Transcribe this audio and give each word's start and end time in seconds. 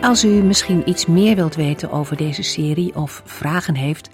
Als 0.00 0.24
u 0.24 0.28
misschien 0.28 0.88
iets 0.88 1.06
meer 1.06 1.36
wilt 1.36 1.54
weten 1.54 1.90
over 1.90 2.16
deze 2.16 2.42
serie 2.42 2.94
of 2.94 3.22
vragen 3.24 3.74
heeft, 3.74 4.08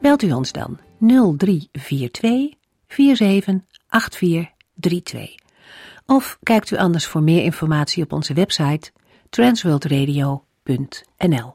belt 0.00 0.22
u 0.22 0.32
ons 0.32 0.52
dan 0.52 0.78
0342 0.98 2.54
478432. 2.86 5.34
Of 6.06 6.38
kijkt 6.42 6.70
u 6.70 6.76
anders 6.76 7.06
voor 7.06 7.22
meer 7.22 7.42
informatie 7.42 8.02
op 8.02 8.12
onze 8.12 8.34
website 8.34 8.90
transworldradio.nl. 9.30 11.54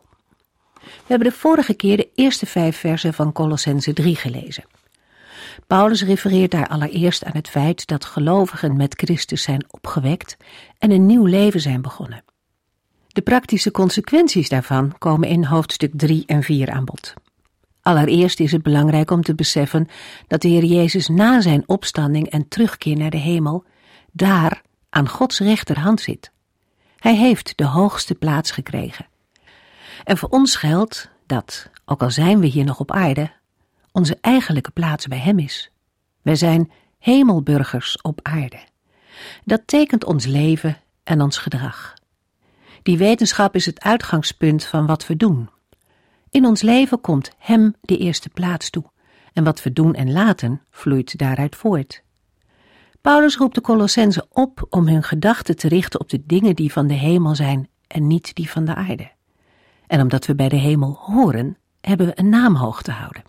We 0.83 1.07
hebben 1.07 1.27
de 1.27 1.35
vorige 1.35 1.73
keer 1.73 1.97
de 1.97 2.09
eerste 2.16 2.45
vijf 2.45 2.77
versen 2.77 3.13
van 3.13 3.31
Colossense 3.31 3.94
3 3.94 4.16
gelezen. 4.16 4.63
Paulus 5.67 6.03
refereert 6.03 6.51
daar 6.51 6.67
allereerst 6.67 7.23
aan 7.23 7.35
het 7.35 7.49
feit 7.49 7.88
dat 7.88 8.05
gelovigen 8.05 8.77
met 8.77 8.94
Christus 8.97 9.44
zijn 9.44 9.66
opgewekt 9.69 10.38
en 10.77 10.91
een 10.91 11.05
nieuw 11.05 11.25
leven 11.25 11.61
zijn 11.61 11.81
begonnen. 11.81 12.23
De 13.17 13.23
praktische 13.23 13.71
consequenties 13.71 14.49
daarvan 14.49 14.97
komen 14.97 15.29
in 15.29 15.43
hoofdstuk 15.43 15.91
3 15.95 16.23
en 16.25 16.43
4 16.43 16.69
aan 16.71 16.85
bod. 16.85 17.13
Allereerst 17.81 18.39
is 18.39 18.51
het 18.51 18.61
belangrijk 18.61 19.11
om 19.11 19.21
te 19.21 19.35
beseffen 19.35 19.87
dat 20.27 20.41
de 20.41 20.47
Heer 20.47 20.63
Jezus 20.63 21.07
na 21.07 21.41
zijn 21.41 21.63
opstanding 21.65 22.29
en 22.29 22.47
terugkeer 22.47 22.97
naar 22.97 23.09
de 23.09 23.17
hemel 23.17 23.63
daar 24.11 24.61
aan 24.89 25.09
Gods 25.09 25.39
rechterhand 25.39 26.01
zit. 26.01 26.31
Hij 26.97 27.15
heeft 27.15 27.57
de 27.57 27.65
hoogste 27.65 28.15
plaats 28.15 28.51
gekregen. 28.51 29.05
En 30.03 30.17
voor 30.17 30.29
ons 30.29 30.55
geldt 30.55 31.09
dat, 31.25 31.69
ook 31.85 32.01
al 32.01 32.11
zijn 32.11 32.39
we 32.39 32.47
hier 32.47 32.65
nog 32.65 32.79
op 32.79 32.91
aarde, 32.91 33.31
onze 33.91 34.17
eigenlijke 34.21 34.71
plaats 34.71 35.07
bij 35.07 35.19
Hem 35.19 35.39
is. 35.39 35.71
Wij 36.21 36.35
zijn 36.35 36.71
hemelburgers 36.99 38.01
op 38.01 38.19
aarde. 38.23 38.59
Dat 39.43 39.61
tekent 39.65 40.05
ons 40.05 40.25
leven 40.25 40.77
en 41.03 41.21
ons 41.21 41.38
gedrag. 41.38 41.97
Die 42.88 42.97
wetenschap 42.97 43.55
is 43.55 43.66
het 43.66 43.81
uitgangspunt 43.81 44.63
van 44.63 44.85
wat 44.85 45.07
we 45.07 45.17
doen. 45.17 45.49
In 46.30 46.45
ons 46.45 46.61
leven 46.61 47.02
komt 47.02 47.31
Hem 47.38 47.75
de 47.81 47.97
eerste 47.97 48.29
plaats 48.29 48.69
toe, 48.69 48.83
en 49.33 49.44
wat 49.44 49.63
we 49.63 49.73
doen 49.73 49.94
en 49.94 50.11
laten 50.11 50.61
vloeit 50.69 51.17
daaruit 51.17 51.55
voort. 51.55 52.03
Paulus 53.02 53.38
roept 53.38 53.55
de 53.55 53.61
Colossenzen 53.61 54.25
op 54.29 54.66
om 54.69 54.88
hun 54.88 55.03
gedachten 55.03 55.55
te 55.55 55.67
richten 55.67 55.99
op 55.99 56.09
de 56.09 56.23
dingen 56.25 56.55
die 56.55 56.71
van 56.71 56.88
de 56.88 56.94
hemel 56.94 57.35
zijn 57.35 57.69
en 57.88 58.07
niet 58.07 58.35
die 58.35 58.49
van 58.49 58.66
de 58.66 58.75
aarde. 58.75 59.11
En 59.88 60.01
omdat 60.01 60.25
we 60.25 60.35
bij 60.35 60.49
de 60.49 60.55
hemel 60.55 60.97
horen, 61.01 61.57
hebben 61.81 62.07
we 62.07 62.19
een 62.19 62.29
naam 62.29 62.55
hoog 62.55 62.81
te 62.81 62.91
houden. 62.91 63.23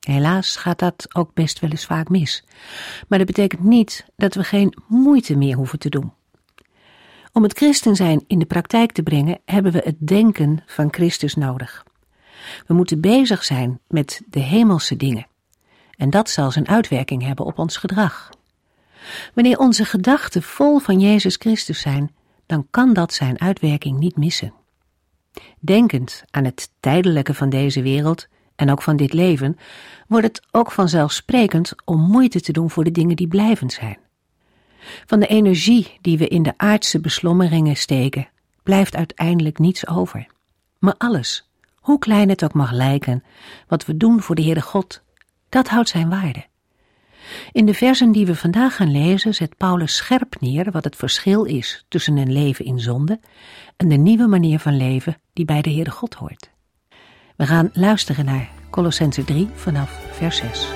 Helaas 0.00 0.56
gaat 0.56 0.78
dat 0.78 1.14
ook 1.14 1.34
best 1.34 1.60
wel 1.60 1.70
eens 1.70 1.86
vaak 1.86 2.08
mis. 2.08 2.44
Maar 3.08 3.18
dat 3.18 3.26
betekent 3.26 3.62
niet 3.62 4.06
dat 4.16 4.34
we 4.34 4.44
geen 4.44 4.74
moeite 4.86 5.36
meer 5.36 5.56
hoeven 5.56 5.78
te 5.78 5.88
doen. 5.88 6.12
Om 7.32 7.42
het 7.42 7.56
christen 7.56 7.96
zijn 7.96 8.24
in 8.26 8.38
de 8.38 8.46
praktijk 8.46 8.92
te 8.92 9.02
brengen, 9.02 9.38
hebben 9.44 9.72
we 9.72 9.80
het 9.84 9.96
denken 9.98 10.62
van 10.66 10.92
Christus 10.92 11.34
nodig. 11.34 11.84
We 12.66 12.74
moeten 12.74 13.00
bezig 13.00 13.44
zijn 13.44 13.80
met 13.88 14.22
de 14.28 14.40
hemelse 14.40 14.96
dingen. 14.96 15.26
En 15.96 16.10
dat 16.10 16.30
zal 16.30 16.50
zijn 16.50 16.68
uitwerking 16.68 17.22
hebben 17.22 17.44
op 17.44 17.58
ons 17.58 17.76
gedrag. 17.76 18.30
Wanneer 19.34 19.58
onze 19.58 19.84
gedachten 19.84 20.42
vol 20.42 20.78
van 20.78 21.00
Jezus 21.00 21.36
Christus 21.36 21.80
zijn, 21.80 22.14
dan 22.46 22.66
kan 22.70 22.92
dat 22.92 23.12
zijn 23.12 23.40
uitwerking 23.40 23.98
niet 23.98 24.16
missen. 24.16 24.52
Denkend 25.60 26.24
aan 26.30 26.44
het 26.44 26.70
tijdelijke 26.80 27.34
van 27.34 27.48
deze 27.48 27.82
wereld 27.82 28.28
en 28.56 28.70
ook 28.70 28.82
van 28.82 28.96
dit 28.96 29.12
leven, 29.12 29.56
wordt 30.06 30.26
het 30.26 30.46
ook 30.50 30.72
vanzelfsprekend 30.72 31.72
om 31.84 32.00
moeite 32.00 32.40
te 32.40 32.52
doen 32.52 32.70
voor 32.70 32.84
de 32.84 32.90
dingen 32.90 33.16
die 33.16 33.28
blijvend 33.28 33.72
zijn. 33.72 33.98
Van 35.06 35.20
de 35.20 35.26
energie 35.26 35.98
die 36.00 36.18
we 36.18 36.28
in 36.28 36.42
de 36.42 36.54
aardse 36.56 37.00
beslommeringen 37.00 37.76
steken, 37.76 38.28
blijft 38.62 38.96
uiteindelijk 38.96 39.58
niets 39.58 39.86
over. 39.86 40.26
Maar 40.78 40.94
alles, 40.98 41.48
hoe 41.74 41.98
klein 41.98 42.28
het 42.28 42.44
ook 42.44 42.52
mag 42.52 42.72
lijken, 42.72 43.24
wat 43.68 43.86
we 43.86 43.96
doen 43.96 44.20
voor 44.20 44.34
de 44.34 44.42
Heere 44.42 44.60
God, 44.60 45.02
dat 45.48 45.68
houdt 45.68 45.88
zijn 45.88 46.08
waarde. 46.08 46.46
In 47.52 47.66
de 47.66 47.74
versen 47.74 48.12
die 48.12 48.26
we 48.26 48.34
vandaag 48.34 48.76
gaan 48.76 48.90
lezen 48.90 49.34
zet 49.34 49.56
Paulus 49.56 49.96
scherp 49.96 50.36
neer 50.40 50.70
wat 50.70 50.84
het 50.84 50.96
verschil 50.96 51.44
is 51.44 51.84
tussen 51.88 52.16
een 52.16 52.32
leven 52.32 52.64
in 52.64 52.80
zonde 52.80 53.20
en 53.76 53.88
de 53.88 53.96
nieuwe 53.96 54.26
manier 54.26 54.58
van 54.58 54.76
leven 54.76 55.16
die 55.32 55.44
bij 55.44 55.62
de 55.62 55.70
Heere 55.70 55.90
God 55.90 56.14
hoort. 56.14 56.50
We 57.36 57.46
gaan 57.46 57.70
luisteren 57.72 58.24
naar 58.24 58.50
Colossense 58.70 59.24
3 59.24 59.48
vanaf 59.54 59.90
vers 60.10 60.36
6. 60.36 60.66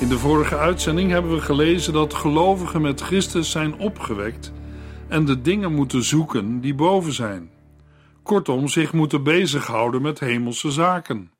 In 0.00 0.08
de 0.08 0.18
vorige 0.18 0.56
uitzending 0.56 1.10
hebben 1.10 1.32
we 1.34 1.40
gelezen 1.40 1.92
dat 1.92 2.14
gelovigen 2.14 2.80
met 2.80 3.00
Christus 3.00 3.50
zijn 3.50 3.78
opgewekt 3.78 4.52
en 5.08 5.24
de 5.24 5.40
dingen 5.40 5.74
moeten 5.74 6.04
zoeken 6.04 6.60
die 6.60 6.74
boven 6.74 7.12
zijn. 7.12 7.50
Kortom, 8.22 8.68
zich 8.68 8.92
moeten 8.92 9.22
bezighouden 9.22 10.02
met 10.02 10.20
hemelse 10.20 10.70
zaken. 10.70 11.32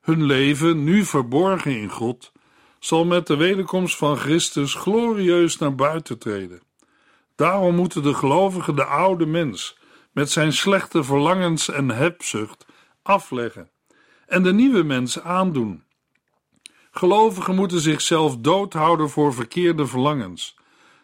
Hun 0.00 0.24
leven, 0.24 0.84
nu 0.84 1.04
verborgen 1.04 1.80
in 1.80 1.90
God, 1.90 2.32
zal 2.78 3.04
met 3.04 3.26
de 3.26 3.36
wederkomst 3.36 3.96
van 3.96 4.16
Christus 4.16 4.74
glorieus 4.74 5.58
naar 5.58 5.74
buiten 5.74 6.18
treden. 6.18 6.60
Daarom 7.36 7.74
moeten 7.74 8.02
de 8.02 8.14
gelovigen 8.14 8.76
de 8.76 8.84
oude 8.84 9.26
mens 9.26 9.78
met 10.12 10.30
zijn 10.30 10.52
slechte 10.52 11.04
verlangens 11.04 11.70
en 11.70 11.90
hebzucht 11.90 12.66
afleggen 13.02 13.68
en 14.26 14.42
de 14.42 14.52
nieuwe 14.52 14.82
mens 14.82 15.20
aandoen 15.20 15.82
Gelovigen 16.96 17.54
moeten 17.54 17.80
zichzelf 17.80 18.36
doodhouden 18.36 19.10
voor 19.10 19.34
verkeerde 19.34 19.86
verlangens, 19.86 20.56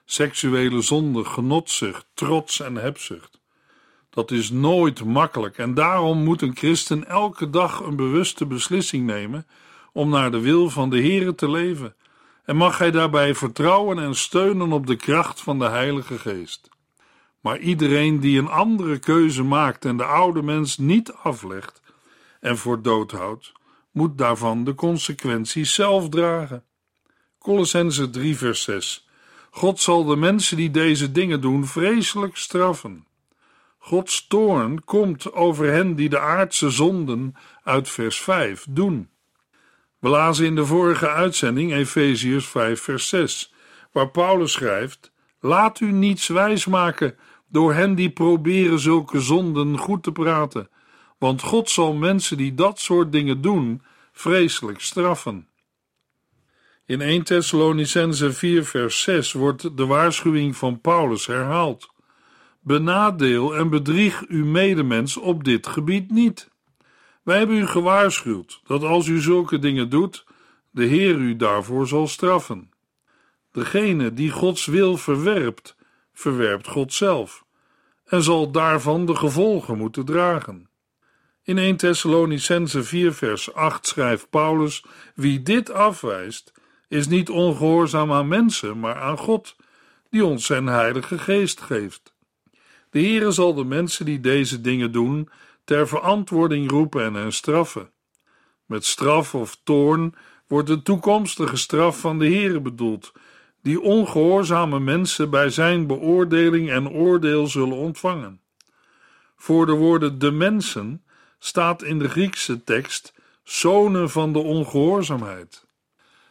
seksuele 0.04 0.80
zonde, 0.80 1.24
genotzucht, 1.24 2.06
trots 2.14 2.60
en 2.60 2.76
hebzucht. 2.76 3.40
Dat 4.10 4.30
is 4.30 4.50
nooit 4.50 5.04
makkelijk 5.04 5.58
en 5.58 5.74
daarom 5.74 6.24
moet 6.24 6.42
een 6.42 6.56
christen 6.56 7.08
elke 7.08 7.50
dag 7.50 7.80
een 7.80 7.96
bewuste 7.96 8.46
beslissing 8.46 9.06
nemen 9.06 9.46
om 9.92 10.08
naar 10.08 10.30
de 10.30 10.40
wil 10.40 10.70
van 10.70 10.90
de 10.90 11.00
Heere 11.00 11.34
te 11.34 11.50
leven 11.50 11.94
en 12.44 12.56
mag 12.56 12.78
hij 12.78 12.90
daarbij 12.90 13.34
vertrouwen 13.34 13.98
en 13.98 14.14
steunen 14.14 14.72
op 14.72 14.86
de 14.86 14.96
kracht 14.96 15.40
van 15.40 15.58
de 15.58 15.68
Heilige 15.68 16.18
Geest. 16.18 16.68
Maar 17.40 17.58
iedereen 17.58 18.20
die 18.20 18.38
een 18.38 18.50
andere 18.50 18.98
keuze 18.98 19.42
maakt 19.42 19.84
en 19.84 19.96
de 19.96 20.04
oude 20.04 20.42
mens 20.42 20.78
niet 20.78 21.12
aflegt 21.12 21.82
en 22.40 22.58
voor 22.58 22.82
dood 22.82 23.10
houdt, 23.10 23.52
moet 23.90 24.18
daarvan 24.18 24.64
de 24.64 24.74
consequenties 24.74 25.74
zelf 25.74 26.08
dragen. 26.08 26.64
Colossense 27.38 28.10
3 28.10 28.36
vers 28.36 28.62
6 28.62 29.08
God 29.50 29.80
zal 29.80 30.04
de 30.04 30.16
mensen 30.16 30.56
die 30.56 30.70
deze 30.70 31.12
dingen 31.12 31.40
doen 31.40 31.66
vreselijk 31.66 32.36
straffen. 32.36 33.06
Gods 33.78 34.26
toorn 34.26 34.84
komt 34.84 35.32
over 35.32 35.66
hen 35.66 35.94
die 35.94 36.08
de 36.08 36.18
aardse 36.18 36.70
zonden 36.70 37.34
uit 37.64 37.88
vers 37.88 38.20
5 38.20 38.66
doen. 38.68 39.08
We 39.98 40.08
lazen 40.08 40.46
in 40.46 40.54
de 40.54 40.66
vorige 40.66 41.08
uitzending 41.08 41.72
Efeziërs 41.72 42.46
5 42.46 42.80
vers 42.80 43.08
6, 43.08 43.54
waar 43.92 44.10
Paulus 44.10 44.52
schrijft: 44.52 45.12
Laat 45.40 45.80
u 45.80 45.92
niets 45.92 46.28
wijsmaken 46.28 47.16
door 47.48 47.74
hen 47.74 47.94
die 47.94 48.10
proberen 48.10 48.78
zulke 48.78 49.20
zonden 49.20 49.78
goed 49.78 50.02
te 50.02 50.12
praten 50.12 50.68
want 51.20 51.42
God 51.42 51.70
zal 51.70 51.92
mensen 51.92 52.36
die 52.36 52.54
dat 52.54 52.78
soort 52.78 53.12
dingen 53.12 53.40
doen 53.40 53.82
vreselijk 54.12 54.80
straffen. 54.80 55.48
In 56.86 57.00
1 57.00 57.22
Thessalonicense 57.22 58.32
4 58.32 58.64
vers 58.64 59.02
6 59.02 59.32
wordt 59.32 59.76
de 59.76 59.86
waarschuwing 59.86 60.56
van 60.56 60.80
Paulus 60.80 61.26
herhaald. 61.26 61.90
Benadeel 62.60 63.56
en 63.56 63.70
bedrieg 63.70 64.24
uw 64.28 64.44
medemens 64.44 65.16
op 65.16 65.44
dit 65.44 65.66
gebied 65.66 66.10
niet. 66.10 66.50
Wij 67.22 67.38
hebben 67.38 67.56
u 67.56 67.66
gewaarschuwd 67.66 68.60
dat 68.66 68.82
als 68.82 69.06
u 69.06 69.20
zulke 69.20 69.58
dingen 69.58 69.88
doet, 69.88 70.24
de 70.70 70.84
Heer 70.84 71.16
u 71.16 71.36
daarvoor 71.36 71.86
zal 71.86 72.08
straffen. 72.08 72.70
Degene 73.52 74.12
die 74.12 74.30
Gods 74.30 74.66
wil 74.66 74.96
verwerpt, 74.96 75.76
verwerpt 76.12 76.68
God 76.68 76.92
zelf 76.92 77.44
en 78.04 78.22
zal 78.22 78.50
daarvan 78.50 79.06
de 79.06 79.14
gevolgen 79.14 79.78
moeten 79.78 80.04
dragen. 80.04 80.69
In 81.50 81.58
1 81.58 81.76
Thessalonicense 81.76 82.84
4 82.84 83.12
vers 83.12 83.54
8 83.54 83.86
schrijft 83.86 84.30
Paulus: 84.30 84.84
Wie 85.14 85.42
dit 85.42 85.70
afwijst, 85.70 86.52
is 86.88 87.08
niet 87.08 87.30
ongehoorzaam 87.30 88.12
aan 88.12 88.28
mensen, 88.28 88.78
maar 88.80 88.94
aan 88.94 89.18
God, 89.18 89.56
die 90.10 90.24
ons 90.24 90.46
zijn 90.46 90.66
Heilige 90.66 91.18
Geest 91.18 91.60
geeft. 91.60 92.14
De 92.90 93.00
Heere 93.00 93.30
zal 93.30 93.54
de 93.54 93.64
mensen 93.64 94.04
die 94.04 94.20
deze 94.20 94.60
dingen 94.60 94.92
doen 94.92 95.28
ter 95.64 95.88
verantwoording 95.88 96.70
roepen 96.70 97.04
en 97.04 97.14
hen 97.14 97.32
straffen. 97.32 97.90
Met 98.66 98.84
straf 98.84 99.34
of 99.34 99.60
toorn 99.64 100.14
wordt 100.46 100.68
de 100.68 100.82
toekomstige 100.82 101.56
straf 101.56 102.00
van 102.00 102.18
de 102.18 102.26
Heere 102.26 102.60
bedoeld, 102.60 103.12
die 103.62 103.80
ongehoorzame 103.80 104.80
mensen 104.80 105.30
bij 105.30 105.50
zijn 105.50 105.86
beoordeling 105.86 106.70
en 106.70 106.90
oordeel 106.90 107.46
zullen 107.46 107.76
ontvangen. 107.76 108.40
Voor 109.36 109.66
de 109.66 109.72
woorden 109.72 110.18
de 110.18 110.30
mensen 110.30 111.02
staat 111.42 111.82
in 111.82 111.98
de 111.98 112.08
Griekse 112.08 112.64
tekst 112.64 113.12
zonen 113.44 114.10
van 114.10 114.32
de 114.32 114.38
ongehoorzaamheid. 114.38 115.66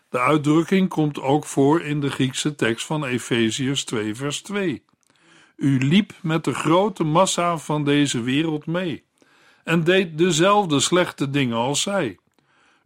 De 0.09 0.19
uitdrukking 0.19 0.89
komt 0.89 1.21
ook 1.21 1.45
voor 1.45 1.81
in 1.81 1.99
de 1.99 2.09
Griekse 2.09 2.55
tekst 2.55 2.85
van 2.85 3.05
Efeziërs 3.05 3.83
2 3.83 4.15
vers 4.15 4.41
2. 4.41 4.83
U 5.55 5.77
liep 5.77 6.13
met 6.21 6.43
de 6.43 6.53
grote 6.53 7.03
massa 7.03 7.57
van 7.57 7.83
deze 7.83 8.21
wereld 8.21 8.65
mee 8.65 9.03
en 9.63 9.83
deed 9.83 10.17
dezelfde 10.17 10.79
slechte 10.79 11.29
dingen 11.29 11.57
als 11.57 11.81
zij. 11.81 12.17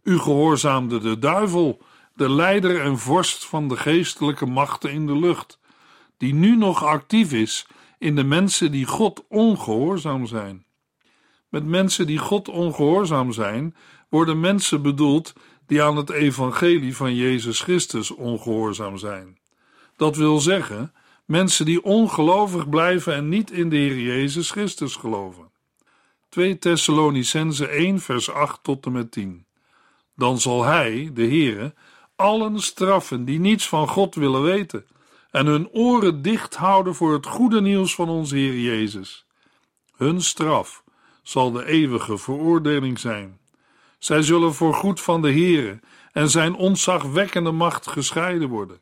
U 0.02 0.18
gehoorzaamde 0.18 0.98
de 0.98 1.18
duivel, 1.18 1.82
de 2.14 2.30
leider 2.30 2.80
en 2.80 2.98
vorst 2.98 3.46
van 3.46 3.68
de 3.68 3.76
geestelijke 3.76 4.46
machten 4.46 4.90
in 4.90 5.06
de 5.06 5.18
lucht, 5.18 5.58
die 6.16 6.34
nu 6.34 6.56
nog 6.56 6.84
actief 6.84 7.32
is 7.32 7.66
in 7.98 8.14
de 8.16 8.24
mensen 8.24 8.72
die 8.72 8.86
God 8.86 9.24
ongehoorzaam 9.28 10.26
zijn. 10.26 10.64
Met 11.54 11.64
mensen 11.64 12.06
die 12.06 12.18
God 12.18 12.48
ongehoorzaam 12.48 13.32
zijn, 13.32 13.76
worden 14.08 14.40
mensen 14.40 14.82
bedoeld 14.82 15.32
die 15.66 15.82
aan 15.82 15.96
het 15.96 16.10
evangelie 16.10 16.96
van 16.96 17.14
Jezus 17.14 17.60
Christus 17.60 18.10
ongehoorzaam 18.10 18.98
zijn. 18.98 19.38
Dat 19.96 20.16
wil 20.16 20.40
zeggen, 20.40 20.92
mensen 21.24 21.64
die 21.64 21.84
ongelovig 21.84 22.68
blijven 22.68 23.14
en 23.14 23.28
niet 23.28 23.50
in 23.50 23.68
de 23.68 23.76
Heer 23.76 23.98
Jezus 23.98 24.50
Christus 24.50 24.96
geloven. 24.96 25.50
2 26.28 26.58
Thessalonicense 26.58 27.66
1 27.66 28.00
vers 28.00 28.30
8 28.30 28.62
tot 28.62 28.86
en 28.86 28.92
met 28.92 29.10
10. 29.10 29.46
Dan 30.16 30.38
zal 30.40 30.64
hij, 30.64 31.10
de 31.12 31.26
Heere, 31.26 31.74
allen 32.16 32.60
straffen 32.60 33.24
die 33.24 33.40
niets 33.40 33.68
van 33.68 33.88
God 33.88 34.14
willen 34.14 34.42
weten 34.42 34.86
en 35.30 35.46
hun 35.46 35.68
oren 35.68 36.22
dicht 36.22 36.54
houden 36.54 36.94
voor 36.94 37.12
het 37.12 37.26
goede 37.26 37.60
nieuws 37.60 37.94
van 37.94 38.08
onze 38.08 38.36
Heer 38.36 38.58
Jezus. 38.58 39.26
Hun 39.96 40.22
straf 40.22 40.83
zal 41.24 41.52
de 41.52 41.66
eeuwige 41.66 42.18
veroordeling 42.18 42.98
zijn. 42.98 43.38
Zij 43.98 44.22
zullen 44.22 44.54
voor 44.54 44.74
goed 44.74 45.00
van 45.00 45.22
de 45.22 45.32
Heere 45.32 45.80
en 46.12 46.30
zijn 46.30 46.54
ontzagwekkende 46.54 47.50
macht 47.50 47.86
gescheiden 47.86 48.48
worden. 48.48 48.80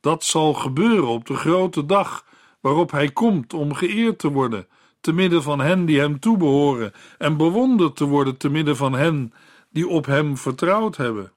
Dat 0.00 0.24
zal 0.24 0.54
gebeuren 0.54 1.08
op 1.08 1.26
de 1.26 1.34
grote 1.34 1.86
dag 1.86 2.24
waarop 2.60 2.90
hij 2.90 3.10
komt 3.10 3.54
om 3.54 3.74
geëerd 3.74 4.18
te 4.18 4.30
worden, 4.30 4.68
te 5.00 5.12
midden 5.12 5.42
van 5.42 5.60
hen 5.60 5.84
die 5.84 5.98
hem 6.00 6.20
toebehoren, 6.20 6.92
en 7.18 7.36
bewonderd 7.36 7.96
te 7.96 8.04
worden 8.04 8.36
te 8.36 8.48
midden 8.48 8.76
van 8.76 8.92
hen 8.92 9.32
die 9.70 9.88
op 9.88 10.06
hem 10.06 10.36
vertrouwd 10.36 10.96
hebben. 10.96 11.32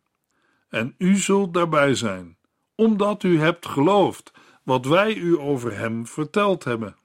En 0.69 0.95
u 0.97 1.18
zult 1.18 1.53
daarbij 1.53 1.95
zijn, 1.95 2.38
omdat 2.75 3.24
u 3.24 3.39
hebt 3.39 3.68
geloofd 3.68 4.31
wat 4.63 4.85
wij 4.85 5.15
u 5.15 5.39
over 5.39 5.77
hem 5.77 6.07
verteld 6.07 6.63
hebben. 6.63 6.95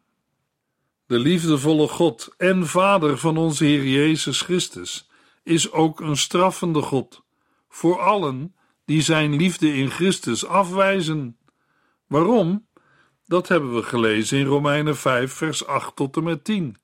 De 1.09 1.19
liefdevolle 1.19 1.89
God 1.89 2.35
en 2.37 2.67
Vader 2.67 3.19
van 3.19 3.37
onze 3.37 3.65
Heer 3.65 3.85
Jezus 3.85 4.41
Christus 4.41 5.09
is 5.43 5.71
ook 5.73 6.01
een 6.01 6.17
straffende 6.17 6.83
God 6.83 7.23
voor 7.69 8.01
allen 8.01 8.55
die 8.85 9.03
zijn 9.03 9.37
liefde 9.37 9.75
in 9.75 9.91
Christus 9.91 10.47
afwijzen. 10.47 11.39
Waarom? 12.07 12.67
Dat 13.27 13.49
hebben 13.49 13.75
we 13.75 13.83
gelezen 13.83 14.39
in 14.39 14.47
Romeinen 14.47 14.97
5, 14.97 15.33
vers 15.33 15.67
8 15.67 15.97
tot 15.97 16.17
en 16.17 16.23
met 16.23 16.45
10. 16.45 16.77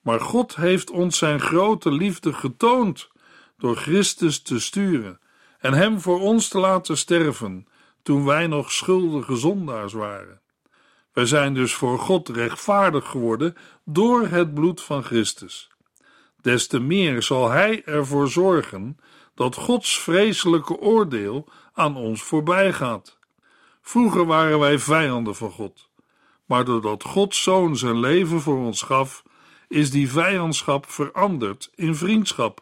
Maar 0.00 0.20
God 0.20 0.56
heeft 0.56 0.90
ons 0.90 1.18
zijn 1.18 1.40
grote 1.40 1.92
liefde 1.92 2.32
getoond 2.32 3.10
door 3.56 3.76
Christus 3.76 4.42
te 4.42 4.60
sturen 4.60 5.20
en 5.58 5.72
hem 5.72 6.00
voor 6.00 6.20
ons 6.20 6.48
te 6.48 6.58
laten 6.58 6.96
sterven 6.96 7.66
toen 8.02 8.24
wij 8.24 8.46
nog 8.46 8.72
schuldige 8.72 9.36
zondaars 9.36 9.92
waren. 9.92 10.40
Wij 11.12 11.26
zijn 11.26 11.54
dus 11.54 11.74
voor 11.74 11.98
God 11.98 12.28
rechtvaardig 12.28 13.08
geworden 13.08 13.56
door 13.84 14.26
het 14.26 14.54
bloed 14.54 14.82
van 14.82 15.02
Christus. 15.02 15.70
Des 16.40 16.66
te 16.66 16.80
meer 16.80 17.22
zal 17.22 17.50
Hij 17.50 17.84
ervoor 17.84 18.28
zorgen 18.28 18.96
dat 19.34 19.54
Gods 19.54 20.00
vreselijke 20.00 20.76
oordeel 20.76 21.48
aan 21.72 21.96
ons 21.96 22.22
voorbij 22.22 22.72
gaat. 22.72 23.18
Vroeger 23.82 24.26
waren 24.26 24.58
wij 24.58 24.78
vijanden 24.78 25.34
van 25.34 25.50
God, 25.50 25.90
maar 26.46 26.64
doordat 26.64 27.02
Gods 27.02 27.42
Zoon 27.42 27.76
zijn 27.76 28.00
leven 28.00 28.40
voor 28.40 28.58
ons 28.58 28.82
gaf, 28.82 29.22
is 29.68 29.90
die 29.90 30.10
vijandschap 30.10 30.90
veranderd 30.90 31.70
in 31.74 31.94
vriendschap. 31.94 32.60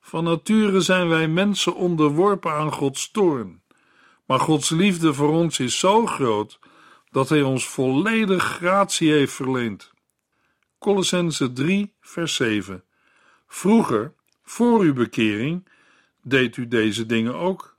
Van 0.00 0.24
nature 0.24 0.80
zijn 0.80 1.08
wij 1.08 1.28
mensen 1.28 1.74
onderworpen 1.74 2.52
aan 2.52 2.72
Gods 2.72 3.10
toorn, 3.10 3.62
maar 4.26 4.40
Gods 4.40 4.70
liefde 4.70 5.14
voor 5.14 5.30
ons 5.30 5.58
is 5.58 5.78
zo 5.78 6.06
groot 6.06 6.58
dat 7.12 7.28
Hij 7.28 7.42
ons 7.42 7.68
volledig 7.68 8.42
gratie 8.42 9.10
heeft 9.10 9.32
verleend. 9.32 9.92
Colossense 10.78 11.52
3, 11.52 11.94
vers 12.00 12.34
7. 12.34 12.84
Vroeger, 13.46 14.14
voor 14.42 14.80
uw 14.80 14.94
bekering, 14.94 15.68
deed 16.22 16.56
u 16.56 16.68
deze 16.68 17.06
dingen 17.06 17.34
ook. 17.34 17.76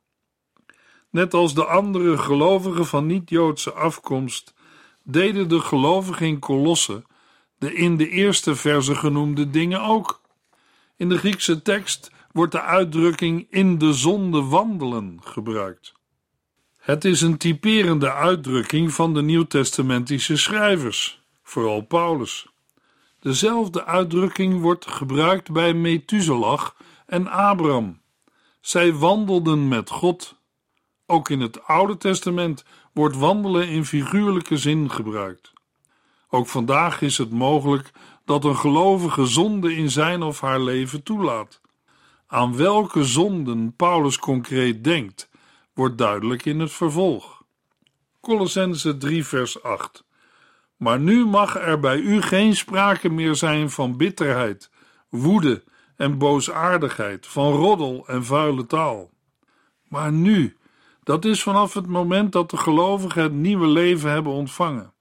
Net 1.10 1.34
als 1.34 1.54
de 1.54 1.66
andere 1.66 2.18
gelovigen 2.18 2.86
van 2.86 3.06
niet-Joodse 3.06 3.74
afkomst, 3.74 4.54
deden 5.04 5.50
de 5.50 5.60
gelovigen 5.60 6.28
in 6.28 6.40
Kolosse 6.40 7.04
de 7.58 7.74
in 7.74 7.98
de 7.98 8.10
eerste 8.10 8.56
verse 8.56 8.96
genoemde 8.96 9.50
dingen 9.50 9.82
ook. 9.82 10.22
In 10.98 11.10
de 11.10 11.18
Griekse 11.18 11.62
tekst 11.62 12.12
wordt 12.32 12.52
de 12.52 12.62
uitdrukking 12.62 13.48
in 13.50 13.78
de 13.78 13.94
zonde 13.94 14.42
wandelen 14.42 15.20
gebruikt. 15.24 15.94
Het 16.84 17.06
is 17.06 17.22
een 17.22 17.38
typerende 17.38 18.14
uitdrukking 18.14 18.94
van 18.94 19.14
de 19.14 19.22
nieuwtestamentische 19.22 20.38
schrijvers, 20.38 21.22
vooral 21.44 21.82
Paulus. 21.82 22.48
Dezelfde 23.20 23.86
uitdrukking 23.86 24.62
wordt 24.62 24.88
gebruikt 24.88 25.52
bij 25.52 25.74
Methuselah 25.74 26.68
en 27.06 27.28
Abraham. 27.28 28.02
Zij 28.62 28.94
wandelden 28.94 29.68
met 29.68 29.90
God. 29.90 30.36
Ook 31.06 31.30
in 31.30 31.40
het 31.40 31.64
Oude 31.64 31.98
Testament 31.98 32.66
wordt 32.94 33.16
wandelen 33.16 33.68
in 33.68 33.86
figuurlijke 33.86 34.58
zin 34.58 34.92
gebruikt. 34.92 35.54
Ook 36.30 36.48
vandaag 36.48 37.02
is 37.02 37.18
het 37.18 37.32
mogelijk 37.32 37.92
dat 38.26 38.44
een 38.44 38.58
gelovige 38.58 39.26
zonde 39.26 39.76
in 39.76 39.92
zijn 39.92 40.24
of 40.24 40.42
haar 40.42 40.62
leven 40.62 41.04
toelaat. 41.04 41.62
Aan 42.28 42.58
welke 42.58 43.04
zonden 43.04 43.76
Paulus 43.76 44.18
concreet 44.18 44.84
denkt, 44.84 45.32
wordt 45.74 45.98
duidelijk 45.98 46.46
in 46.46 46.60
het 46.60 46.72
vervolg. 46.72 47.44
Colossense 48.22 48.98
3 48.98 49.26
vers 49.26 49.64
8 49.64 50.04
Maar 50.78 51.00
nu 51.00 51.26
mag 51.26 51.60
er 51.60 51.80
bij 51.80 51.98
u 51.98 52.22
geen 52.22 52.56
sprake 52.56 53.10
meer 53.10 53.36
zijn 53.36 53.70
van 53.70 53.98
bitterheid, 53.98 54.70
woede 55.10 55.64
en 55.96 56.18
boosaardigheid, 56.18 57.28
van 57.28 57.52
roddel 57.52 58.08
en 58.08 58.26
vuile 58.26 58.66
taal. 58.66 59.12
Maar 59.88 60.12
nu, 60.12 60.58
dat 61.04 61.26
is 61.26 61.44
vanaf 61.44 61.74
het 61.74 61.88
moment 61.88 62.32
dat 62.32 62.50
de 62.50 62.58
gelovigen 62.58 63.24
het 63.24 63.34
nieuwe 63.34 63.68
leven 63.68 64.12
hebben 64.12 64.32
ontvangen. 64.32 64.94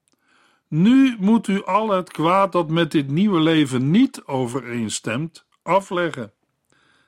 Nu 0.67 1.15
moet 1.19 1.47
u 1.47 1.63
al 1.63 1.89
het 1.89 2.11
kwaad 2.11 2.51
dat 2.51 2.69
met 2.69 2.91
dit 2.91 3.07
nieuwe 3.07 3.39
leven 3.39 3.91
niet 3.91 4.23
overeenstemt, 4.25 5.45
afleggen. 5.63 6.31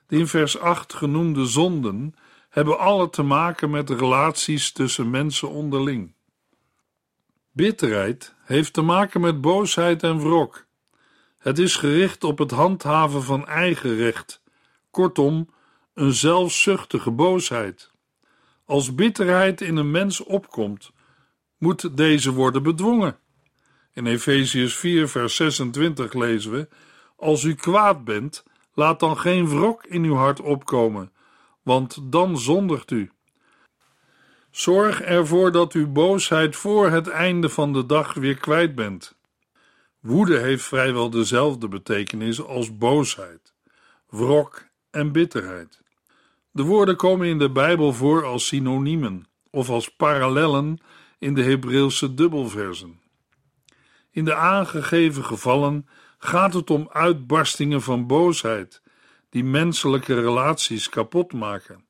De 0.06 0.18
in 0.18 0.26
vers 0.26 0.58
8 0.58 0.94
genoemde 0.94 1.46
zonden 1.46 2.14
hebben 2.56 2.78
alle 2.78 3.10
te 3.10 3.22
maken 3.22 3.70
met 3.70 3.90
relaties 3.90 4.72
tussen 4.72 5.10
mensen 5.10 5.48
onderling. 5.48 6.14
Bitterheid 7.50 8.34
heeft 8.44 8.72
te 8.72 8.82
maken 8.82 9.20
met 9.20 9.40
boosheid 9.40 10.02
en 10.02 10.18
wrok. 10.18 10.66
Het 11.38 11.58
is 11.58 11.76
gericht 11.76 12.24
op 12.24 12.38
het 12.38 12.50
handhaven 12.50 13.22
van 13.22 13.46
eigen 13.46 13.96
recht, 13.96 14.42
kortom, 14.90 15.50
een 15.94 16.12
zelfzuchtige 16.12 17.10
boosheid. 17.10 17.90
Als 18.64 18.94
bitterheid 18.94 19.60
in 19.60 19.76
een 19.76 19.90
mens 19.90 20.24
opkomt, 20.24 20.92
moet 21.58 21.96
deze 21.96 22.32
worden 22.32 22.62
bedwongen. 22.62 23.18
In 23.92 24.06
Efeziërs 24.06 24.74
4, 24.74 25.08
vers 25.08 25.36
26 25.36 26.12
lezen 26.12 26.50
we: 26.50 26.68
Als 27.16 27.42
u 27.42 27.54
kwaad 27.54 28.04
bent, 28.04 28.44
laat 28.72 29.00
dan 29.00 29.18
geen 29.18 29.48
wrok 29.48 29.84
in 29.84 30.04
uw 30.04 30.14
hart 30.14 30.40
opkomen, 30.40 31.10
want 31.66 31.98
dan 32.02 32.38
zondigt 32.38 32.90
u. 32.90 33.10
Zorg 34.50 35.00
ervoor 35.00 35.52
dat 35.52 35.74
u 35.74 35.86
boosheid 35.86 36.56
voor 36.56 36.90
het 36.90 37.08
einde 37.08 37.48
van 37.48 37.72
de 37.72 37.86
dag 37.86 38.14
weer 38.14 38.36
kwijt 38.36 38.74
bent. 38.74 39.16
Woede 40.00 40.38
heeft 40.38 40.64
vrijwel 40.64 41.10
dezelfde 41.10 41.68
betekenis 41.68 42.42
als 42.42 42.78
boosheid, 42.78 43.54
wrok 44.08 44.66
en 44.90 45.12
bitterheid. 45.12 45.80
De 46.50 46.62
woorden 46.62 46.96
komen 46.96 47.26
in 47.26 47.38
de 47.38 47.50
Bijbel 47.50 47.92
voor 47.92 48.24
als 48.24 48.46
synoniemen 48.46 49.26
of 49.50 49.70
als 49.70 49.88
parallellen 49.88 50.78
in 51.18 51.34
de 51.34 51.42
Hebreeuwse 51.42 52.14
dubbelversen. 52.14 53.00
In 54.10 54.24
de 54.24 54.34
aangegeven 54.34 55.24
gevallen 55.24 55.88
gaat 56.18 56.54
het 56.54 56.70
om 56.70 56.88
uitbarstingen 56.92 57.82
van 57.82 58.06
boosheid 58.06 58.82
die 59.36 59.44
menselijke 59.44 60.20
relaties 60.20 60.88
kapot 60.88 61.32
maken. 61.32 61.84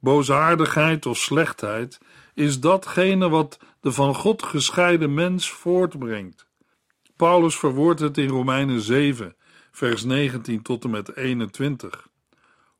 Boosaardigheid 0.00 1.06
of 1.06 1.18
slechtheid 1.18 1.98
is 2.34 2.60
datgene 2.60 3.28
wat 3.28 3.58
de 3.80 3.92
van 3.92 4.14
God 4.14 4.42
gescheiden 4.42 5.14
mens 5.14 5.50
voortbrengt. 5.50 6.46
Paulus 7.16 7.56
verwoordt 7.56 8.00
het 8.00 8.18
in 8.18 8.28
Romeinen 8.28 8.80
7, 8.80 9.36
vers 9.70 10.04
19 10.04 10.62
tot 10.62 10.84
en 10.84 10.90
met 10.90 11.16
21. 11.16 12.08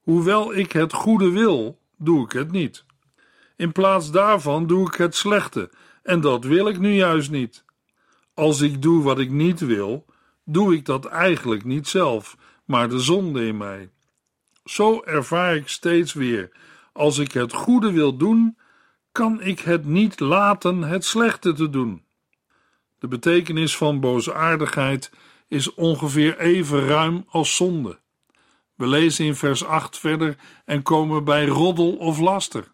Hoewel 0.01 0.55
ik 0.55 0.73
het 0.73 0.93
goede 0.93 1.31
wil, 1.31 1.79
doe 1.97 2.25
ik 2.25 2.33
het 2.33 2.51
niet. 2.51 2.85
In 3.57 3.73
plaats 3.73 4.11
daarvan 4.11 4.67
doe 4.67 4.87
ik 4.87 4.95
het 4.95 5.15
slechte, 5.15 5.71
en 6.03 6.21
dat 6.21 6.45
wil 6.45 6.69
ik 6.69 6.79
nu 6.79 6.95
juist 6.95 7.31
niet. 7.31 7.65
Als 8.35 8.61
ik 8.61 8.83
doe 8.83 9.03
wat 9.03 9.19
ik 9.19 9.31
niet 9.31 9.61
wil, 9.61 10.05
doe 10.45 10.75
ik 10.75 10.85
dat 10.85 11.05
eigenlijk 11.05 11.65
niet 11.65 11.89
zelf, 11.89 12.37
maar 12.65 12.89
de 12.89 12.99
zonde 12.99 13.47
in 13.47 13.57
mij. 13.57 13.91
Zo 14.65 15.03
ervaar 15.03 15.57
ik 15.57 15.69
steeds 15.69 16.13
weer: 16.13 16.51
als 16.93 17.19
ik 17.19 17.33
het 17.33 17.53
goede 17.53 17.93
wil 17.93 18.17
doen, 18.17 18.59
kan 19.13 19.43
ik 19.43 19.61
het 19.61 19.85
niet 19.85 20.21
laten 20.21 20.83
het 20.83 21.05
slechte 21.05 21.53
te 21.53 21.71
doen. 21.71 22.05
De 22.99 23.09
betekenis 23.09 23.77
van 23.77 24.01
boosaardigheid 24.01 25.11
is 25.49 25.75
ongeveer 25.75 26.39
even 26.39 26.87
ruim 26.87 27.25
als 27.29 27.57
zonde. 27.57 27.99
We 28.75 28.87
lezen 28.87 29.25
in 29.25 29.35
vers 29.35 29.65
8 29.65 29.99
verder 29.99 30.37
en 30.65 30.83
komen 30.83 31.25
bij 31.25 31.47
roddel 31.47 31.97
of 31.97 32.19
laster. 32.19 32.73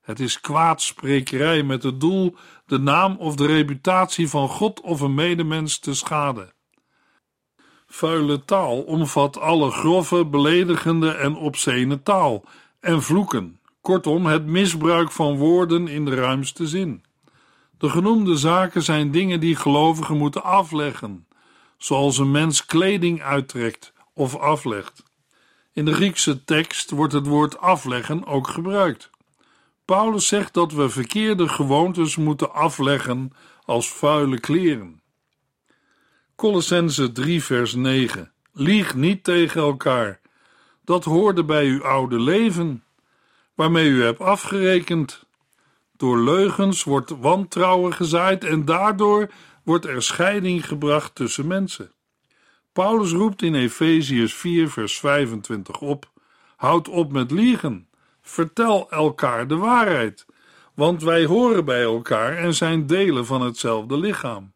Het 0.00 0.20
is 0.20 0.40
kwaadsprekerij 0.40 1.62
met 1.62 1.82
het 1.82 2.00
doel 2.00 2.36
de 2.66 2.78
naam 2.78 3.16
of 3.16 3.36
de 3.36 3.46
reputatie 3.46 4.28
van 4.28 4.48
God 4.48 4.80
of 4.80 5.00
een 5.00 5.14
medemens 5.14 5.78
te 5.78 5.94
schaden. 5.94 6.52
Vuile 7.88 8.44
taal 8.44 8.80
omvat 8.80 9.40
alle 9.40 9.70
grove, 9.70 10.24
beledigende 10.24 11.10
en 11.10 11.36
obscene 11.36 12.02
taal 12.02 12.44
en 12.80 13.02
vloeken, 13.02 13.58
kortom 13.80 14.26
het 14.26 14.46
misbruik 14.46 15.10
van 15.10 15.36
woorden 15.36 15.88
in 15.88 16.04
de 16.04 16.14
ruimste 16.14 16.66
zin. 16.66 17.04
De 17.78 17.88
genoemde 17.88 18.36
zaken 18.36 18.82
zijn 18.82 19.10
dingen 19.10 19.40
die 19.40 19.56
gelovigen 19.56 20.16
moeten 20.16 20.42
afleggen, 20.42 21.26
zoals 21.76 22.18
een 22.18 22.30
mens 22.30 22.66
kleding 22.66 23.22
uittrekt 23.22 23.92
of 24.12 24.36
aflegt. 24.36 25.02
In 25.72 25.84
de 25.84 25.94
Griekse 25.94 26.44
tekst 26.44 26.90
wordt 26.90 27.12
het 27.12 27.26
woord 27.26 27.58
afleggen 27.58 28.26
ook 28.26 28.48
gebruikt. 28.48 29.10
Paulus 29.84 30.26
zegt 30.26 30.54
dat 30.54 30.72
we 30.72 30.88
verkeerde 30.88 31.48
gewoontes 31.48 32.16
moeten 32.16 32.52
afleggen 32.52 33.32
als 33.64 33.90
vuile 33.90 34.40
kleren. 34.40 34.97
Colossense 36.38 37.12
3 37.12 37.42
vers 37.42 37.74
9 37.74 38.32
Lieg 38.52 38.94
niet 38.94 39.24
tegen 39.24 39.60
elkaar. 39.60 40.20
Dat 40.84 41.04
hoorde 41.04 41.44
bij 41.44 41.66
uw 41.66 41.84
oude 41.84 42.20
leven, 42.20 42.84
waarmee 43.54 43.88
u 43.88 44.02
hebt 44.02 44.20
afgerekend. 44.20 45.26
Door 45.96 46.18
leugens 46.18 46.84
wordt 46.84 47.10
wantrouwen 47.20 47.92
gezaaid 47.92 48.44
en 48.44 48.64
daardoor 48.64 49.30
wordt 49.62 49.86
er 49.86 50.02
scheiding 50.02 50.66
gebracht 50.66 51.14
tussen 51.14 51.46
mensen. 51.46 51.92
Paulus 52.72 53.12
roept 53.12 53.42
in 53.42 53.54
Efeziërs 53.54 54.34
4 54.34 54.70
vers 54.70 54.98
25 54.98 55.80
op: 55.80 56.10
Houd 56.56 56.88
op 56.88 57.12
met 57.12 57.30
liegen. 57.30 57.88
Vertel 58.22 58.90
elkaar 58.90 59.48
de 59.48 59.56
waarheid, 59.56 60.26
want 60.74 61.02
wij 61.02 61.24
horen 61.24 61.64
bij 61.64 61.82
elkaar 61.82 62.36
en 62.36 62.54
zijn 62.54 62.86
delen 62.86 63.26
van 63.26 63.42
hetzelfde 63.42 63.96
lichaam. 63.96 64.52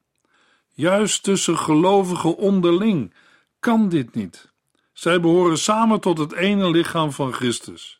Juist 0.83 1.23
tussen 1.23 1.59
gelovigen 1.59 2.37
onderling 2.37 3.15
kan 3.61 3.89
dit 3.89 4.15
niet. 4.15 4.53
Zij 4.93 5.21
behoren 5.21 5.59
samen 5.59 6.01
tot 6.01 6.19
het 6.19 6.33
ene 6.33 6.71
lichaam 6.71 7.13
van 7.13 7.33
Christus. 7.33 7.99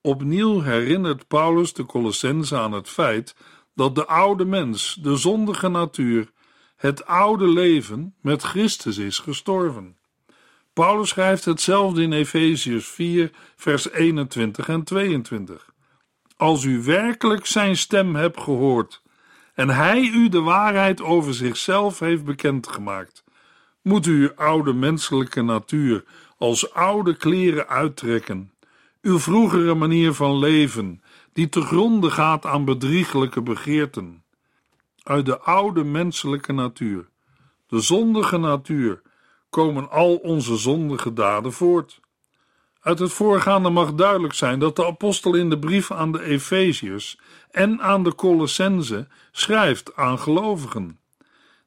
Opnieuw 0.00 0.60
herinnert 0.60 1.28
Paulus 1.28 1.72
de 1.72 1.86
Colossense 1.86 2.56
aan 2.56 2.72
het 2.72 2.88
feit 2.88 3.34
dat 3.74 3.94
de 3.94 4.06
oude 4.06 4.44
mens, 4.44 4.98
de 5.02 5.16
zondige 5.16 5.68
natuur, 5.68 6.30
het 6.76 7.06
oude 7.06 7.48
leven 7.48 8.14
met 8.20 8.42
Christus 8.42 8.98
is 8.98 9.18
gestorven. 9.18 9.96
Paulus 10.72 11.08
schrijft 11.08 11.44
hetzelfde 11.44 12.02
in 12.02 12.12
Efeziërs 12.12 12.86
4, 12.86 13.30
vers 13.56 13.90
21 13.90 14.68
en 14.68 14.84
22. 14.84 15.70
Als 16.36 16.64
u 16.64 16.82
werkelijk 16.82 17.46
zijn 17.46 17.76
stem 17.76 18.14
hebt 18.14 18.40
gehoord 18.40 19.02
en 19.60 19.68
hij 19.68 20.00
u 20.00 20.28
de 20.28 20.40
waarheid 20.40 21.02
over 21.02 21.34
zichzelf 21.34 21.98
heeft 21.98 22.24
bekendgemaakt, 22.24 23.24
moet 23.82 24.06
u 24.06 24.22
uw 24.22 24.34
oude 24.34 24.72
menselijke 24.72 25.42
natuur 25.42 26.04
als 26.38 26.72
oude 26.74 27.16
kleren 27.16 27.68
uittrekken, 27.68 28.52
uw 29.02 29.18
vroegere 29.18 29.74
manier 29.74 30.12
van 30.12 30.38
leven, 30.38 31.02
die 31.32 31.48
te 31.48 31.60
gronde 31.60 32.10
gaat 32.10 32.46
aan 32.46 32.64
bedrieglijke 32.64 33.42
begeerten. 33.42 34.24
Uit 35.02 35.26
de 35.26 35.38
oude 35.38 35.84
menselijke 35.84 36.52
natuur, 36.52 37.08
de 37.66 37.80
zondige 37.80 38.38
natuur, 38.38 39.02
komen 39.50 39.90
al 39.90 40.16
onze 40.16 40.56
zondige 40.56 41.12
daden 41.12 41.52
voort. 41.52 42.00
Uit 42.80 42.98
het 42.98 43.12
voorgaande 43.12 43.70
mag 43.70 43.94
duidelijk 43.94 44.34
zijn 44.34 44.58
dat 44.58 44.76
de 44.76 44.86
apostel 44.86 45.34
in 45.34 45.50
de 45.50 45.58
brief 45.58 45.90
aan 45.90 46.12
de 46.12 46.22
Efeziërs 46.22 47.18
en 47.50 47.80
aan 47.80 48.02
de 48.02 48.14
Colossense 48.14 49.08
schrijft 49.32 49.96
aan 49.96 50.18
gelovigen. 50.18 50.98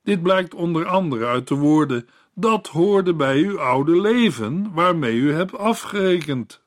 Dit 0.04 0.22
blijkt 0.22 0.54
onder 0.54 0.86
andere 0.86 1.26
uit 1.26 1.48
de 1.48 1.56
woorden: 1.56 2.10
dat 2.34 2.68
hoorde 2.68 3.14
bij 3.14 3.38
uw 3.38 3.60
oude 3.60 4.02
leven, 4.02 4.74
waarmee 4.74 5.16
u 5.16 5.34
hebt 5.34 5.58
afgerekend. 5.58 6.62